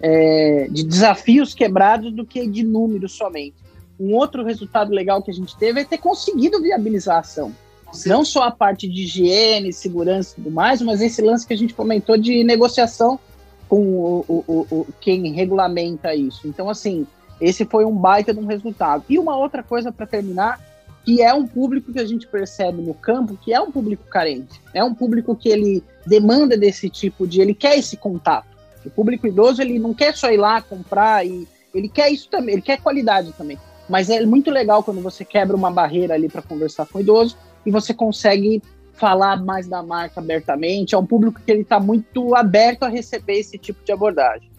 é, 0.01 0.67
de 0.71 0.83
desafios 0.83 1.53
quebrados 1.53 2.11
do 2.11 2.25
que 2.25 2.47
de 2.47 2.63
números 2.63 3.13
somente. 3.13 3.55
Um 3.99 4.15
outro 4.15 4.43
resultado 4.43 4.91
legal 4.91 5.21
que 5.21 5.29
a 5.29 5.33
gente 5.33 5.55
teve 5.57 5.81
é 5.81 5.85
ter 5.85 5.97
conseguido 5.97 6.61
viabilizar 6.61 7.17
a 7.17 7.19
ação. 7.19 7.53
Sim. 7.91 8.09
Não 8.09 8.23
só 8.23 8.43
a 8.43 8.51
parte 8.51 8.87
de 8.87 9.03
higiene, 9.03 9.73
segurança 9.73 10.33
e 10.33 10.35
tudo 10.35 10.51
mais, 10.51 10.81
mas 10.81 11.01
esse 11.01 11.21
lance 11.21 11.45
que 11.45 11.53
a 11.53 11.57
gente 11.57 11.73
comentou 11.73 12.17
de 12.17 12.43
negociação 12.43 13.19
com 13.67 13.81
o, 13.81 14.25
o, 14.27 14.67
o, 14.71 14.87
quem 14.99 15.31
regulamenta 15.33 16.13
isso. 16.15 16.47
Então, 16.47 16.69
assim, 16.69 17.05
esse 17.39 17.65
foi 17.65 17.85
um 17.85 17.95
baita 17.95 18.33
de 18.33 18.39
um 18.39 18.45
resultado. 18.45 19.03
E 19.07 19.19
uma 19.19 19.37
outra 19.37 19.63
coisa 19.63 19.91
para 19.91 20.05
terminar, 20.05 20.59
que 21.05 21.21
é 21.21 21.33
um 21.33 21.47
público 21.47 21.91
que 21.91 21.99
a 21.99 22.05
gente 22.05 22.27
percebe 22.27 22.81
no 22.81 22.93
campo, 22.93 23.37
que 23.37 23.53
é 23.53 23.59
um 23.59 23.71
público 23.71 24.03
carente. 24.09 24.61
É 24.73 24.83
um 24.83 24.93
público 24.93 25.35
que 25.35 25.49
ele 25.49 25.83
demanda 26.05 26.57
desse 26.57 26.89
tipo 26.89 27.27
de, 27.27 27.41
ele 27.41 27.53
quer 27.53 27.77
esse 27.77 27.97
contato. 27.97 28.47
O 28.85 28.89
público 28.89 29.27
idoso, 29.27 29.61
ele 29.61 29.79
não 29.79 29.93
quer 29.93 30.15
só 30.15 30.31
ir 30.31 30.37
lá 30.37 30.61
comprar 30.61 31.25
e 31.25 31.47
ele 31.73 31.89
quer 31.89 32.09
isso 32.09 32.29
também, 32.29 32.55
ele 32.55 32.61
quer 32.61 32.81
qualidade 32.81 33.33
também. 33.33 33.57
Mas 33.87 34.09
é 34.09 34.23
muito 34.25 34.51
legal 34.51 34.83
quando 34.83 35.01
você 35.01 35.25
quebra 35.25 35.55
uma 35.55 35.71
barreira 35.71 36.13
ali 36.13 36.29
para 36.29 36.41
conversar 36.41 36.85
com 36.85 36.99
o 36.99 37.01
idoso 37.01 37.37
e 37.65 37.71
você 37.71 37.93
consegue 37.93 38.61
falar 38.93 39.43
mais 39.43 39.67
da 39.67 39.81
marca 39.81 40.19
abertamente. 40.19 40.93
É 40.93 40.97
um 40.97 41.05
público 41.05 41.41
que 41.43 41.51
ele 41.51 41.61
está 41.61 41.79
muito 41.79 42.35
aberto 42.35 42.83
a 42.83 42.89
receber 42.89 43.39
esse 43.39 43.57
tipo 43.57 43.83
de 43.83 43.91
abordagem. 43.91 44.49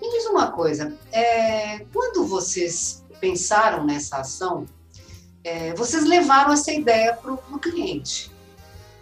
Me 0.00 0.10
diz 0.10 0.26
uma 0.26 0.52
coisa, 0.52 0.92
é, 1.10 1.80
quando 1.92 2.26
vocês 2.26 3.02
pensaram 3.20 3.84
nessa 3.84 4.18
ação, 4.18 4.66
é, 5.44 5.74
vocês 5.74 6.04
levaram 6.04 6.52
essa 6.52 6.72
ideia 6.72 7.12
para 7.14 7.32
o 7.32 7.58
cliente. 7.58 8.32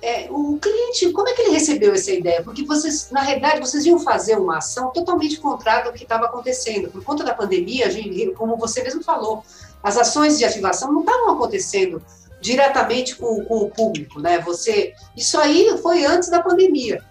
É, 0.03 0.27
o 0.31 0.59
cliente, 0.59 1.13
como 1.13 1.29
é 1.29 1.33
que 1.33 1.43
ele 1.43 1.53
recebeu 1.53 1.95
essa 1.95 2.11
ideia? 2.11 2.43
Porque 2.43 2.65
vocês, 2.65 3.09
na 3.13 3.23
realidade, 3.23 3.61
vocês 3.61 3.87
iam 3.87 4.01
fazer 4.01 4.37
uma 4.37 4.59
ação 4.59 4.91
totalmente 4.91 5.39
contrária 5.39 5.85
do 5.91 5.97
que 5.97 6.03
estava 6.03 6.27
acontecendo. 6.27 6.91
Por 6.91 7.05
conta 7.05 7.23
da 7.23 7.33
pandemia, 7.33 7.89
gente, 7.89 8.33
como 8.33 8.57
você 8.57 8.83
mesmo 8.83 9.05
falou, 9.05 9.45
as 9.81 9.97
ações 9.97 10.39
de 10.39 10.45
ativação 10.45 10.93
não 10.93 11.01
estavam 11.01 11.35
acontecendo 11.35 12.03
diretamente 12.41 13.15
com, 13.15 13.45
com, 13.45 13.59
o 13.59 13.71
público, 13.71 14.19
né? 14.19 14.41
Você, 14.41 14.93
isso 15.17 15.39
aí 15.39 15.79
foi 15.81 16.05
antes 16.05 16.29
da 16.29 16.43
pandemia. 16.43 17.05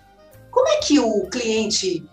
Como 0.51 0.67
é 0.67 0.75
que 0.81 0.99
o 0.99 1.27
cliente 1.27 2.05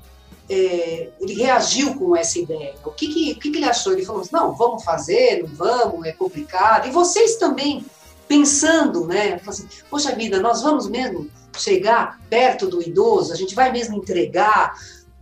é, 0.49 1.11
ele 1.21 1.35
reagiu 1.35 1.95
com 1.95 2.17
essa 2.17 2.39
ideia? 2.39 2.75
O 2.85 2.91
que, 2.91 3.09
que, 3.09 3.33
o 3.33 3.39
que, 3.39 3.51
que 3.51 3.59
ele 3.59 3.69
achou? 3.69 3.93
Ele 3.93 4.05
falou: 4.05 4.23
não, 4.33 4.55
vamos 4.55 4.83
fazer, 4.83 5.43
não 5.43 5.49
vamos, 5.49 6.07
é 6.07 6.13
complicado. 6.13 6.89
E 6.89 6.91
vocês 6.91 7.37
também 7.37 7.85
pensando, 8.27 9.07
né? 9.07 9.41
Assim, 9.47 9.67
Poxa 9.91 10.15
vida, 10.15 10.41
nós 10.41 10.63
vamos 10.63 10.89
mesmo 10.89 11.29
chegar 11.57 12.19
perto 12.31 12.69
do 12.69 12.83
idoso? 12.83 13.33
A 13.33 13.37
gente 13.37 13.55
vai 13.55 13.71
mesmo 13.71 13.97
entregar? 13.97 14.75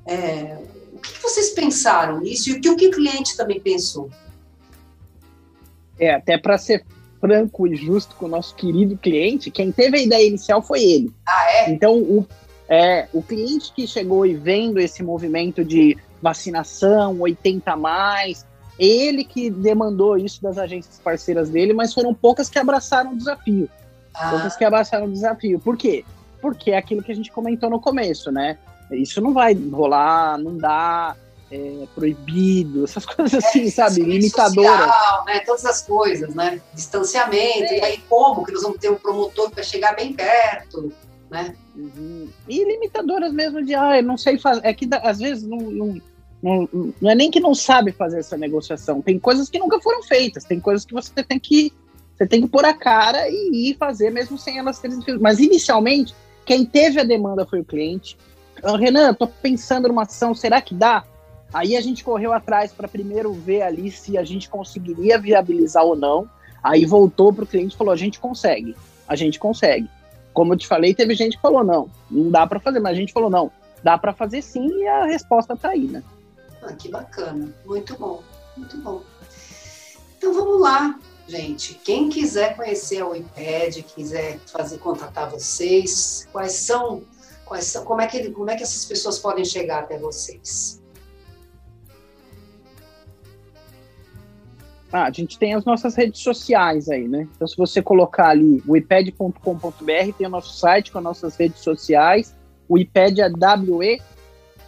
É, 0.06 0.58
o 0.92 0.98
que, 0.98 1.14
que 1.14 1.22
vocês 1.22 1.50
pensaram 1.50 2.20
nisso 2.20 2.50
e 2.50 2.52
o 2.54 2.60
que 2.60 2.68
o, 2.68 2.76
que 2.76 2.86
o 2.88 2.90
cliente 2.90 3.36
também 3.36 3.60
pensou? 3.60 4.10
É, 5.98 6.14
até 6.14 6.38
para 6.38 6.58
ser 6.58 6.84
franco 7.20 7.66
e 7.66 7.74
justo 7.74 8.14
com 8.16 8.26
o 8.26 8.28
nosso 8.28 8.54
querido 8.54 8.96
cliente, 8.96 9.50
quem 9.50 9.72
teve 9.72 9.98
a 9.98 10.02
ideia 10.02 10.26
inicial 10.28 10.62
foi 10.62 10.82
ele. 10.82 11.12
Ah, 11.26 11.52
é? 11.52 11.70
Então, 11.70 11.96
o, 11.96 12.26
é, 12.68 13.08
o 13.12 13.22
cliente 13.22 13.72
que 13.72 13.86
chegou 13.86 14.26
e 14.26 14.34
vendo 14.34 14.78
esse 14.78 15.02
movimento 15.02 15.64
de 15.64 15.96
vacinação, 16.20 17.20
80 17.20 17.72
a 17.72 17.76
mais, 17.76 18.44
ele 18.78 19.24
que 19.24 19.50
demandou 19.50 20.16
isso 20.16 20.42
das 20.42 20.58
agências 20.58 20.98
parceiras 20.98 21.48
dele, 21.48 21.72
mas 21.72 21.94
foram 21.94 22.12
poucas 22.12 22.48
que 22.48 22.58
abraçaram 22.58 23.12
o 23.12 23.16
desafio. 23.16 23.68
Ah. 24.14 24.30
Poucas 24.30 24.56
que 24.56 24.64
abraçaram 24.64 25.06
o 25.06 25.12
desafio. 25.12 25.58
Por 25.60 25.76
quê? 25.76 26.04
Porque 26.40 26.72
é 26.72 26.76
aquilo 26.76 27.02
que 27.02 27.12
a 27.12 27.14
gente 27.14 27.30
comentou 27.30 27.70
no 27.70 27.80
começo, 27.80 28.30
né? 28.30 28.58
Isso 28.90 29.20
não 29.20 29.32
vai 29.32 29.54
rolar, 29.54 30.38
não 30.38 30.56
dá, 30.56 31.16
é, 31.50 31.86
proibido, 31.94 32.84
essas 32.84 33.04
coisas 33.06 33.44
assim, 33.44 33.66
é, 33.66 33.70
sabe? 33.70 34.02
Limitadoras. 34.02 34.92
Social, 34.92 35.24
né? 35.24 35.40
Todas 35.40 35.64
as 35.64 35.82
coisas, 35.82 36.34
né? 36.34 36.60
Distanciamento, 36.74 37.72
é. 37.72 37.78
e 37.78 37.82
aí 37.82 37.98
como 38.08 38.44
que 38.44 38.52
nós 38.52 38.62
vamos 38.62 38.78
ter 38.78 38.90
um 38.90 38.96
promotor 38.96 39.50
para 39.50 39.62
chegar 39.62 39.94
bem 39.94 40.12
perto, 40.12 40.92
né? 41.30 41.54
Uhum. 41.74 42.28
E 42.48 42.64
limitadoras 42.64 43.32
mesmo 43.32 43.64
de, 43.64 43.74
ah, 43.74 43.98
eu 43.98 44.02
não 44.02 44.16
sei 44.16 44.38
fazer. 44.38 44.60
É 44.64 44.72
que 44.72 44.88
às 45.02 45.18
vezes 45.18 45.46
não, 45.46 45.58
não, 45.58 46.00
não, 46.42 46.68
não, 47.00 47.10
é 47.10 47.14
nem 47.14 47.30
que 47.30 47.40
não 47.40 47.54
sabe 47.54 47.92
fazer 47.92 48.20
essa 48.20 48.36
negociação. 48.36 49.02
Tem 49.02 49.18
coisas 49.18 49.48
que 49.48 49.58
nunca 49.58 49.80
foram 49.80 50.02
feitas, 50.02 50.44
tem 50.44 50.60
coisas 50.60 50.84
que 50.84 50.94
você 50.94 51.22
tem 51.22 51.38
que 51.38 51.72
você 52.16 52.26
tem 52.26 52.40
que 52.40 52.48
pôr 52.48 52.64
a 52.64 52.72
cara 52.72 53.28
e 53.28 53.70
ir 53.70 53.76
fazer 53.76 54.10
mesmo 54.10 54.38
sem 54.38 54.58
elas 54.58 54.78
terem. 54.78 54.98
Mas 55.20 55.38
inicialmente, 55.38 56.14
quem 56.46 56.64
teve 56.64 56.98
a 56.98 57.04
demanda 57.04 57.44
foi 57.44 57.60
o 57.60 57.64
cliente. 57.64 58.16
Ah, 58.62 58.76
Renan, 58.76 59.12
tô 59.12 59.26
pensando 59.26 59.88
numa 59.88 60.02
ação, 60.02 60.34
será 60.34 60.62
que 60.62 60.74
dá? 60.74 61.04
Aí 61.52 61.76
a 61.76 61.80
gente 61.80 62.02
correu 62.02 62.32
atrás 62.32 62.72
para 62.72 62.88
primeiro 62.88 63.32
ver 63.32 63.62
ali 63.62 63.90
se 63.90 64.16
a 64.16 64.24
gente 64.24 64.48
conseguiria 64.48 65.18
viabilizar 65.18 65.84
ou 65.84 65.94
não. 65.94 66.28
Aí 66.62 66.84
voltou 66.84 67.32
para 67.32 67.44
o 67.44 67.46
cliente 67.46 67.74
e 67.74 67.78
falou: 67.78 67.92
a 67.92 67.96
gente 67.96 68.18
consegue, 68.18 68.74
a 69.06 69.14
gente 69.14 69.38
consegue. 69.38 69.88
Como 70.36 70.52
eu 70.52 70.58
te 70.58 70.66
falei, 70.66 70.94
teve 70.94 71.14
gente 71.14 71.36
que 71.36 71.40
falou: 71.40 71.64
não, 71.64 71.90
não 72.10 72.30
dá 72.30 72.46
para 72.46 72.60
fazer, 72.60 72.78
mas 72.78 72.92
a 72.92 73.00
gente 73.00 73.10
falou: 73.10 73.30
não, 73.30 73.50
dá 73.82 73.96
para 73.96 74.12
fazer 74.12 74.42
sim 74.42 74.68
e 74.68 74.86
a 74.86 75.06
resposta 75.06 75.54
está 75.54 75.70
aí, 75.70 75.86
né? 75.86 76.02
Ah, 76.62 76.74
que 76.74 76.90
bacana, 76.90 77.54
muito 77.64 77.96
bom, 77.96 78.22
muito 78.54 78.76
bom. 78.82 79.02
Então 80.18 80.34
vamos 80.34 80.60
lá, 80.60 81.00
gente. 81.26 81.80
Quem 81.82 82.10
quiser 82.10 82.54
conhecer 82.54 83.00
a 83.00 83.06
WIPED, 83.06 83.82
quiser 83.84 84.38
fazer 84.40 84.76
contatar 84.76 85.30
vocês, 85.30 86.28
quais 86.30 86.52
são, 86.52 87.02
quais 87.46 87.64
são, 87.64 87.82
como 87.86 88.02
é 88.02 88.06
que 88.06 88.30
como 88.30 88.50
é 88.50 88.56
que 88.56 88.62
essas 88.62 88.84
pessoas 88.84 89.18
podem 89.18 89.44
chegar 89.44 89.84
até 89.84 89.96
vocês? 89.96 90.82
Ah, 94.96 95.08
a 95.08 95.10
gente 95.10 95.38
tem 95.38 95.52
as 95.52 95.62
nossas 95.62 95.94
redes 95.94 96.22
sociais 96.22 96.88
aí, 96.88 97.06
né? 97.06 97.28
Então, 97.36 97.46
se 97.46 97.54
você 97.54 97.82
colocar 97.82 98.30
ali 98.30 98.62
o 98.66 98.74
iped.com.br, 98.78 100.12
tem 100.16 100.26
o 100.26 100.30
nosso 100.30 100.58
site 100.58 100.90
com 100.90 100.96
as 100.96 101.04
nossas 101.04 101.36
redes 101.36 101.60
sociais. 101.60 102.34
O 102.66 102.78
IPED 102.78 103.20
é 103.20 103.28
WE, 103.28 104.00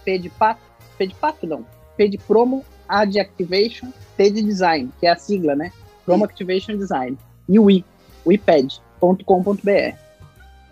P 0.04 0.18
de 0.18 0.28
pato, 0.28 0.60
P 0.98 1.06
de 1.06 1.14
pato 1.14 1.46
não, 1.46 1.64
P 1.96 2.10
de 2.10 2.18
promo, 2.18 2.62
A 2.86 3.06
de 3.06 3.18
activation, 3.18 3.88
T 4.18 4.30
de 4.30 4.42
design, 4.42 4.92
que 5.00 5.06
é 5.06 5.12
a 5.12 5.16
sigla, 5.16 5.56
né? 5.56 5.72
Promo 6.04 6.26
Activation 6.26 6.76
Design. 6.76 7.16
E 7.48 7.58
o 7.58 7.70
I, 7.70 7.82
o 8.22 8.30
iped.com.br. 8.30 9.96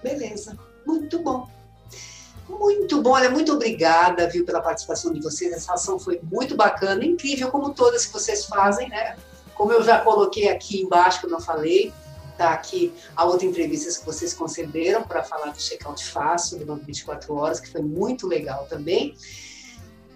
Beleza, 0.03 0.59
muito 0.85 1.19
bom. 1.21 1.49
Muito 2.47 3.01
bom, 3.01 3.13
olha, 3.13 3.31
muito 3.31 3.55
obrigada, 3.55 4.29
viu, 4.29 4.45
pela 4.45 4.61
participação 4.61 5.15
de 5.15 5.23
vocês. 5.23 5.51
Essa 5.51 5.73
ação 5.73 5.99
foi 5.99 6.21
muito 6.31 6.55
bacana, 6.55 7.03
incrível, 7.03 7.51
como 7.51 7.73
todas 7.73 8.05
que 8.05 8.13
vocês 8.13 8.45
fazem, 8.45 8.91
né? 8.91 9.17
Como 9.57 9.73
eu 9.73 9.83
já 9.83 10.01
coloquei 10.01 10.49
aqui 10.49 10.83
embaixo, 10.83 11.21
que 11.21 11.27
eu 11.27 11.31
não 11.31 11.41
falei, 11.41 11.93
tá 12.37 12.51
aqui 12.53 12.93
a 13.15 13.25
outra 13.25 13.47
entrevista 13.47 14.01
que 14.01 14.07
vocês 14.07 14.35
concederam 14.35 15.03
para 15.03 15.23
falar 15.23 15.51
do 15.51 15.61
checkout 15.61 16.05
fácil, 16.05 16.59
do 16.65 16.77
24 16.77 17.35
horas, 17.35 17.61
que 17.61 17.71
foi 17.71 17.83
muito 17.83 18.27
legal 18.27 18.67
também. 18.69 19.17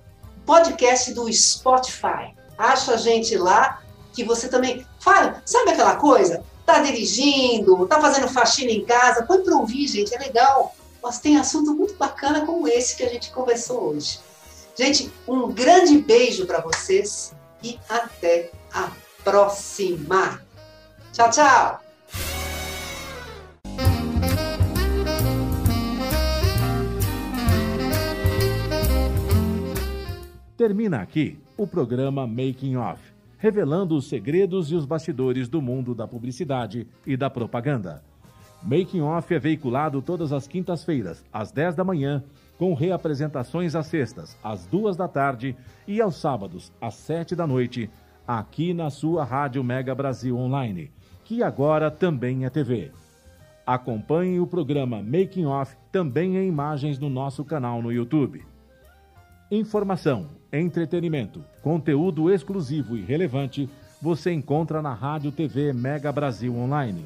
podcast 0.46 1.14
do 1.14 1.32
Spotify. 1.32 2.34
Acha 2.58 2.94
a 2.94 2.98
gente 2.98 3.38
lá, 3.38 3.82
que 4.14 4.24
você 4.24 4.48
também 4.48 4.86
fala, 5.00 5.42
sabe 5.46 5.72
aquela 5.72 5.96
coisa? 5.96 6.44
Tá 6.66 6.80
dirigindo, 6.80 7.86
tá 7.88 8.02
fazendo 8.02 8.28
faxina 8.28 8.72
em 8.72 8.84
casa, 8.84 9.26
põe 9.26 9.44
para 9.44 9.56
ouvir, 9.56 9.88
gente, 9.88 10.14
é 10.14 10.20
legal. 10.20 10.76
Mas 11.02 11.20
tem 11.20 11.38
assunto 11.38 11.74
muito 11.74 11.96
bacana 11.96 12.46
como 12.46 12.68
esse 12.68 12.96
que 12.96 13.04
a 13.04 13.10
gente 13.10 13.32
conversou 13.32 13.90
hoje. 13.90 14.20
Gente, 14.78 15.12
um 15.28 15.52
grande 15.52 15.98
beijo 15.98 16.46
para 16.46 16.62
vocês 16.62 17.34
e 17.64 17.80
até 17.90 18.52
a 18.74 18.92
próxima. 19.24 20.42
Tchau, 21.12 21.30
tchau! 21.30 21.82
Termina 30.56 31.02
aqui 31.02 31.40
o 31.58 31.66
programa 31.66 32.28
Making 32.28 32.76
Off, 32.76 33.02
revelando 33.38 33.96
os 33.96 34.10
segredos 34.10 34.72
e 34.72 34.76
os 34.76 34.86
bastidores 34.86 35.48
do 35.48 35.62
mundo 35.62 35.96
da 35.96 36.06
publicidade 36.06 36.86
e 37.08 37.16
da 37.16 37.30
propaganda. 37.30 38.04
Making 38.62 39.02
Off 39.02 39.34
é 39.34 39.40
veiculado 39.40 40.02
todas 40.02 40.34
as 40.34 40.48
quintas-feiras, 40.48 41.24
às 41.32 41.52
10 41.52 41.76
da 41.76 41.84
manhã, 41.84 42.24
com 42.58 42.74
reapresentações 42.74 43.74
às 43.74 43.88
sextas, 43.88 44.38
às 44.44 44.66
duas 44.66 44.98
da 44.98 45.08
tarde 45.08 45.56
e 45.88 46.02
aos 46.02 46.18
sábados, 46.18 46.72
às 46.82 46.96
7 46.96 47.36
da 47.36 47.48
noite, 47.48 47.90
aqui 48.28 48.74
na 48.74 48.90
sua 48.90 49.24
Rádio 49.24 49.64
Mega 49.64 49.96
Brasil 49.96 50.38
Online, 50.38 50.92
que 51.24 51.42
agora 51.42 51.90
também 51.90 52.44
é 52.44 52.50
TV. 52.50 52.92
Acompanhe 53.66 54.40
o 54.40 54.48
programa 54.48 55.02
Making 55.02 55.46
Off 55.46 55.78
também 55.92 56.36
em 56.36 56.48
imagens 56.48 57.00
no 57.00 57.10
nosso 57.10 57.46
canal 57.46 57.82
no 57.82 57.94
YouTube. 57.94 58.44
Informação, 59.50 60.28
entretenimento, 60.52 61.44
conteúdo 61.62 62.30
exclusivo 62.30 62.98
e 62.98 63.02
relevante 63.02 63.70
você 64.02 64.32
encontra 64.32 64.82
na 64.82 64.94
Rádio 64.94 65.32
TV 65.32 65.72
Mega 65.72 66.12
Brasil 66.12 66.56
Online, 66.56 67.06